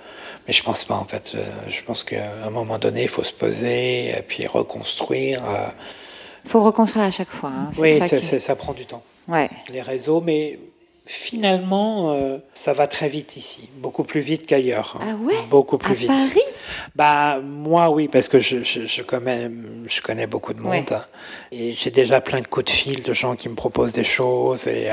mais 0.49 0.55
je 0.55 0.63
pense 0.63 0.85
pas 0.85 0.95
en 0.95 1.05
fait. 1.05 1.33
Euh, 1.35 1.45
je 1.69 1.83
pense 1.83 2.03
qu'à 2.03 2.33
un 2.45 2.51
moment 2.51 2.79
donné, 2.79 3.03
il 3.03 3.09
faut 3.09 3.23
se 3.23 3.35
poser 3.35 4.09
et 4.09 4.25
puis 4.27 4.47
reconstruire. 4.47 5.43
Il 5.47 5.55
euh. 5.55 6.51
faut 6.51 6.63
reconstruire 6.63 7.05
à 7.05 7.11
chaque 7.11 7.29
fois. 7.29 7.51
Hein. 7.51 7.71
Oui, 7.79 7.99
ça, 7.99 8.41
ça, 8.41 8.57
prend 8.57 8.73
du 8.73 8.87
temps. 8.87 9.03
Ouais. 9.29 9.51
Les 9.71 9.83
réseaux, 9.83 10.23
mais 10.23 10.59
finalement, 11.05 12.15
euh, 12.15 12.39
ça 12.55 12.73
va 12.73 12.87
très 12.87 13.09
vite 13.09 13.37
ici, 13.37 13.69
beaucoup 13.77 14.05
plus 14.05 14.21
vite 14.21 14.47
qu'ailleurs. 14.47 14.97
Hein. 15.01 15.09
Ah 15.11 15.15
ouais? 15.23 15.35
Beaucoup 15.51 15.77
plus 15.77 15.93
à 15.93 15.95
vite. 15.95 16.09
Paris? 16.09 16.43
Bah 16.97 17.41
moi 17.43 17.91
oui, 17.91 18.09
parce 18.09 18.29
que 18.29 18.39
je, 18.39 18.63
je, 18.63 19.03
connais, 19.03 19.51
je 19.87 20.01
connais 20.01 20.27
beaucoup 20.27 20.53
de 20.53 20.61
monde 20.61 20.93
hein. 20.93 21.05
et 21.53 21.75
j'ai 21.75 21.91
déjà 21.91 22.21
plein 22.21 22.41
de 22.41 22.47
coups 22.47 22.67
de 22.67 22.71
fil 22.71 23.03
de 23.03 23.13
gens 23.13 23.37
qui 23.37 23.49
me 23.49 23.55
proposent 23.55 23.93
des 23.93 24.05
choses 24.05 24.67
et 24.67 24.91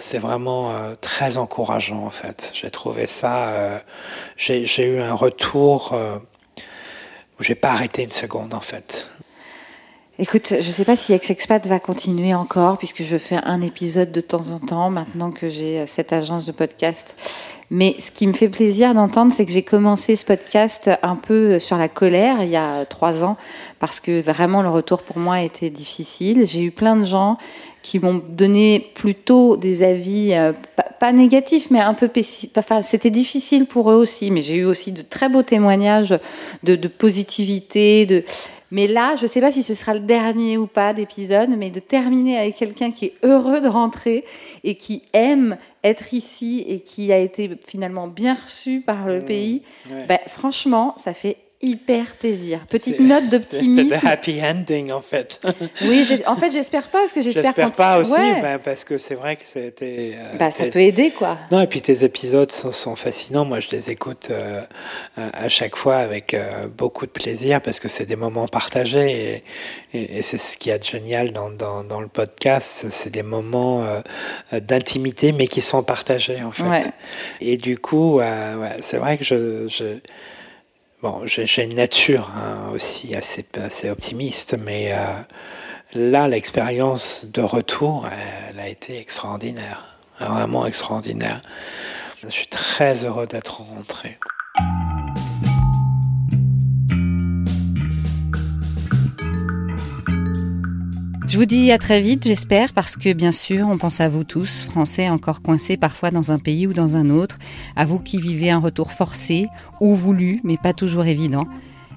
c'est 0.00 0.18
vraiment 0.18 0.70
euh, 0.70 0.94
très 1.00 1.36
encourageant 1.36 2.04
en 2.04 2.10
fait. 2.10 2.50
J'ai 2.54 2.70
trouvé 2.70 3.06
ça. 3.06 3.48
Euh, 3.48 3.78
j'ai 4.36 4.84
eu 4.84 5.00
un 5.00 5.14
retour 5.14 5.92
euh, 5.92 6.18
où 7.38 7.42
j'ai 7.42 7.54
pas 7.54 7.70
arrêté 7.70 8.02
une 8.02 8.12
seconde 8.12 8.54
en 8.54 8.60
fait. 8.60 9.10
Écoute, 10.18 10.48
je 10.48 10.66
ne 10.66 10.72
sais 10.72 10.86
pas 10.86 10.96
si 10.96 11.12
Ex-Expat 11.12 11.66
va 11.66 11.78
continuer 11.78 12.32
encore, 12.32 12.78
puisque 12.78 13.02
je 13.02 13.18
fais 13.18 13.36
un 13.44 13.60
épisode 13.60 14.12
de 14.12 14.22
temps 14.22 14.50
en 14.50 14.58
temps, 14.58 14.88
maintenant 14.88 15.30
que 15.30 15.50
j'ai 15.50 15.86
cette 15.86 16.10
agence 16.10 16.46
de 16.46 16.52
podcast. 16.52 17.14
Mais 17.70 17.96
ce 17.98 18.10
qui 18.10 18.26
me 18.26 18.32
fait 18.32 18.48
plaisir 18.48 18.94
d'entendre, 18.94 19.30
c'est 19.34 19.44
que 19.44 19.52
j'ai 19.52 19.62
commencé 19.62 20.16
ce 20.16 20.24
podcast 20.24 20.90
un 21.02 21.16
peu 21.16 21.58
sur 21.58 21.76
la 21.76 21.88
colère 21.88 22.42
il 22.42 22.48
y 22.48 22.56
a 22.56 22.86
trois 22.86 23.24
ans, 23.24 23.36
parce 23.78 24.00
que 24.00 24.22
vraiment 24.22 24.62
le 24.62 24.70
retour 24.70 25.02
pour 25.02 25.18
moi 25.18 25.42
était 25.42 25.68
difficile. 25.68 26.46
J'ai 26.46 26.62
eu 26.62 26.70
plein 26.70 26.96
de 26.96 27.04
gens 27.04 27.36
qui 27.82 27.98
m'ont 27.98 28.22
donné 28.26 28.90
plutôt 28.94 29.58
des 29.58 29.82
avis 29.82 30.32
euh, 30.32 30.54
pas, 30.98 31.12
négatifs, 31.12 31.70
mais 31.70 31.80
un 31.80 31.92
peu 31.92 32.08
pessimistes. 32.08 32.56
Enfin, 32.56 32.80
c'était 32.80 33.10
difficile 33.10 33.66
pour 33.66 33.90
eux 33.90 33.96
aussi, 33.96 34.30
mais 34.30 34.40
j'ai 34.40 34.56
eu 34.56 34.64
aussi 34.64 34.92
de 34.92 35.02
très 35.02 35.28
beaux 35.28 35.42
témoignages 35.42 36.18
de, 36.62 36.74
de 36.74 36.88
positivité. 36.88 38.06
De... 38.06 38.24
Mais 38.70 38.86
là, 38.88 39.16
je 39.16 39.22
ne 39.22 39.26
sais 39.26 39.40
pas 39.40 39.52
si 39.52 39.62
ce 39.62 39.74
sera 39.74 39.94
le 39.94 40.00
dernier 40.00 40.58
ou 40.58 40.66
pas 40.66 40.92
d'épisode, 40.92 41.50
mais 41.56 41.70
de 41.70 41.80
terminer 41.80 42.38
avec 42.38 42.56
quelqu'un 42.56 42.90
qui 42.90 43.06
est 43.06 43.14
heureux 43.22 43.60
de 43.60 43.68
rentrer 43.68 44.24
et 44.64 44.74
qui 44.74 45.02
aime 45.12 45.56
être 45.84 46.12
ici 46.12 46.64
et 46.66 46.80
qui 46.80 47.12
a 47.12 47.18
été 47.18 47.50
finalement 47.64 48.08
bien 48.08 48.34
reçu 48.34 48.80
par 48.80 49.06
le 49.06 49.20
mmh. 49.20 49.24
pays, 49.24 49.62
ben, 50.08 50.18
franchement, 50.26 50.94
ça 50.96 51.14
fait 51.14 51.36
hyper 51.62 52.16
plaisir. 52.16 52.66
Petite 52.68 53.00
note 53.00 53.28
d'optimisme. 53.30 53.96
C'est 53.98 54.06
happy 54.06 54.40
ending 54.42 54.92
en 54.92 55.00
fait. 55.00 55.40
oui, 55.82 56.06
en 56.26 56.36
fait 56.36 56.50
j'espère 56.50 56.88
pas 56.88 56.98
parce 56.98 57.12
que 57.12 57.22
j'espère 57.22 57.44
J'espère 57.46 57.72
pas 57.72 57.98
aussi, 58.00 58.12
ben, 58.12 58.58
parce 58.58 58.84
que 58.84 58.98
c'est 58.98 59.14
vrai 59.14 59.36
que 59.36 59.44
c'était. 59.44 60.14
Euh, 60.16 60.36
bah, 60.36 60.50
ça 60.50 60.66
peut 60.66 60.80
aider 60.80 61.10
quoi. 61.10 61.38
Non 61.50 61.60
et 61.62 61.66
puis 61.66 61.80
tes 61.80 62.04
épisodes 62.04 62.52
sont, 62.52 62.96
fascinants. 62.96 63.44
Moi 63.44 63.60
je 63.60 63.68
les 63.70 63.90
écoute 63.90 64.28
euh, 64.30 64.62
à 65.16 65.48
chaque 65.48 65.76
fois 65.76 65.96
avec 65.96 66.34
euh, 66.34 66.66
beaucoup 66.66 67.06
de 67.06 67.10
plaisir 67.10 67.62
parce 67.62 67.80
que 67.80 67.88
c'est 67.88 68.06
des 68.06 68.16
moments 68.16 68.48
partagés 68.48 69.42
et, 69.92 70.18
et, 70.18 70.22
c'est 70.22 70.38
ce 70.38 70.56
qui 70.56 70.70
est 70.70 70.84
génial 70.84 71.30
dans, 71.30 71.50
dans, 71.50 71.84
dans 71.84 72.00
le 72.00 72.08
podcast, 72.08 72.86
c'est 72.90 73.10
des 73.10 73.22
moments 73.22 73.84
d'intimité 74.52 75.32
mais 75.32 75.46
qui 75.46 75.60
sont 75.60 75.82
partagés 75.82 76.42
en 76.42 76.52
fait. 76.52 76.92
Et 77.40 77.56
du 77.56 77.78
coup, 77.78 78.20
c'est 78.80 78.98
vrai 78.98 79.16
que 79.16 79.24
je, 79.24 79.68
je 79.68 79.98
Bon, 81.02 81.26
j'ai 81.26 81.62
une 81.62 81.74
nature 81.74 82.30
hein, 82.34 82.70
aussi 82.72 83.14
assez, 83.14 83.44
assez 83.62 83.90
optimiste, 83.90 84.56
mais 84.58 84.92
euh, 84.92 85.20
là, 85.92 86.26
l'expérience 86.26 87.26
de 87.26 87.42
retour, 87.42 88.06
elle 88.48 88.58
a 88.58 88.68
été 88.68 88.98
extraordinaire, 88.98 89.98
vraiment 90.18 90.64
extraordinaire. 90.64 91.42
Je 92.22 92.28
suis 92.28 92.46
très 92.46 93.04
heureux 93.04 93.26
d'être 93.26 93.60
rentré. 93.60 94.18
Je 101.36 101.40
vous 101.42 101.44
dis 101.44 101.70
à 101.70 101.76
très 101.76 102.00
vite, 102.00 102.26
j'espère, 102.26 102.72
parce 102.72 102.96
que 102.96 103.12
bien 103.12 103.30
sûr, 103.30 103.68
on 103.68 103.76
pense 103.76 104.00
à 104.00 104.08
vous 104.08 104.24
tous, 104.24 104.64
Français 104.64 105.10
encore 105.10 105.42
coincés 105.42 105.76
parfois 105.76 106.10
dans 106.10 106.32
un 106.32 106.38
pays 106.38 106.66
ou 106.66 106.72
dans 106.72 106.96
un 106.96 107.10
autre, 107.10 107.36
à 107.76 107.84
vous 107.84 107.98
qui 107.98 108.18
vivez 108.18 108.50
un 108.50 108.58
retour 108.58 108.90
forcé 108.90 109.48
ou 109.82 109.94
voulu, 109.94 110.40
mais 110.44 110.56
pas 110.56 110.72
toujours 110.72 111.04
évident. 111.04 111.46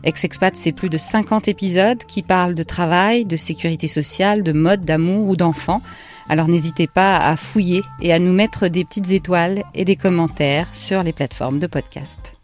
Ex-Expat, 0.03 0.57
c'est 0.57 0.73
plus 0.73 0.89
de 0.89 0.97
50 0.97 1.47
épisodes 1.47 2.03
qui 2.05 2.21
parlent 2.21 2.53
de 2.53 2.63
travail, 2.63 3.23
de 3.23 3.37
sécurité 3.37 3.87
sociale, 3.87 4.43
de 4.43 4.51
mode, 4.51 4.83
d'amour 4.83 5.29
ou 5.29 5.37
d'enfants. 5.37 5.81
Alors 6.27 6.49
n'hésitez 6.49 6.87
pas 6.87 7.15
à 7.15 7.37
fouiller 7.37 7.81
et 8.01 8.11
à 8.11 8.19
nous 8.19 8.33
mettre 8.33 8.67
des 8.67 8.83
petites 8.83 9.11
étoiles 9.11 9.63
et 9.73 9.85
des 9.85 9.95
commentaires 9.95 10.67
sur 10.73 11.01
les 11.01 11.13
plateformes 11.13 11.59
de 11.59 11.67
podcast. 11.67 12.38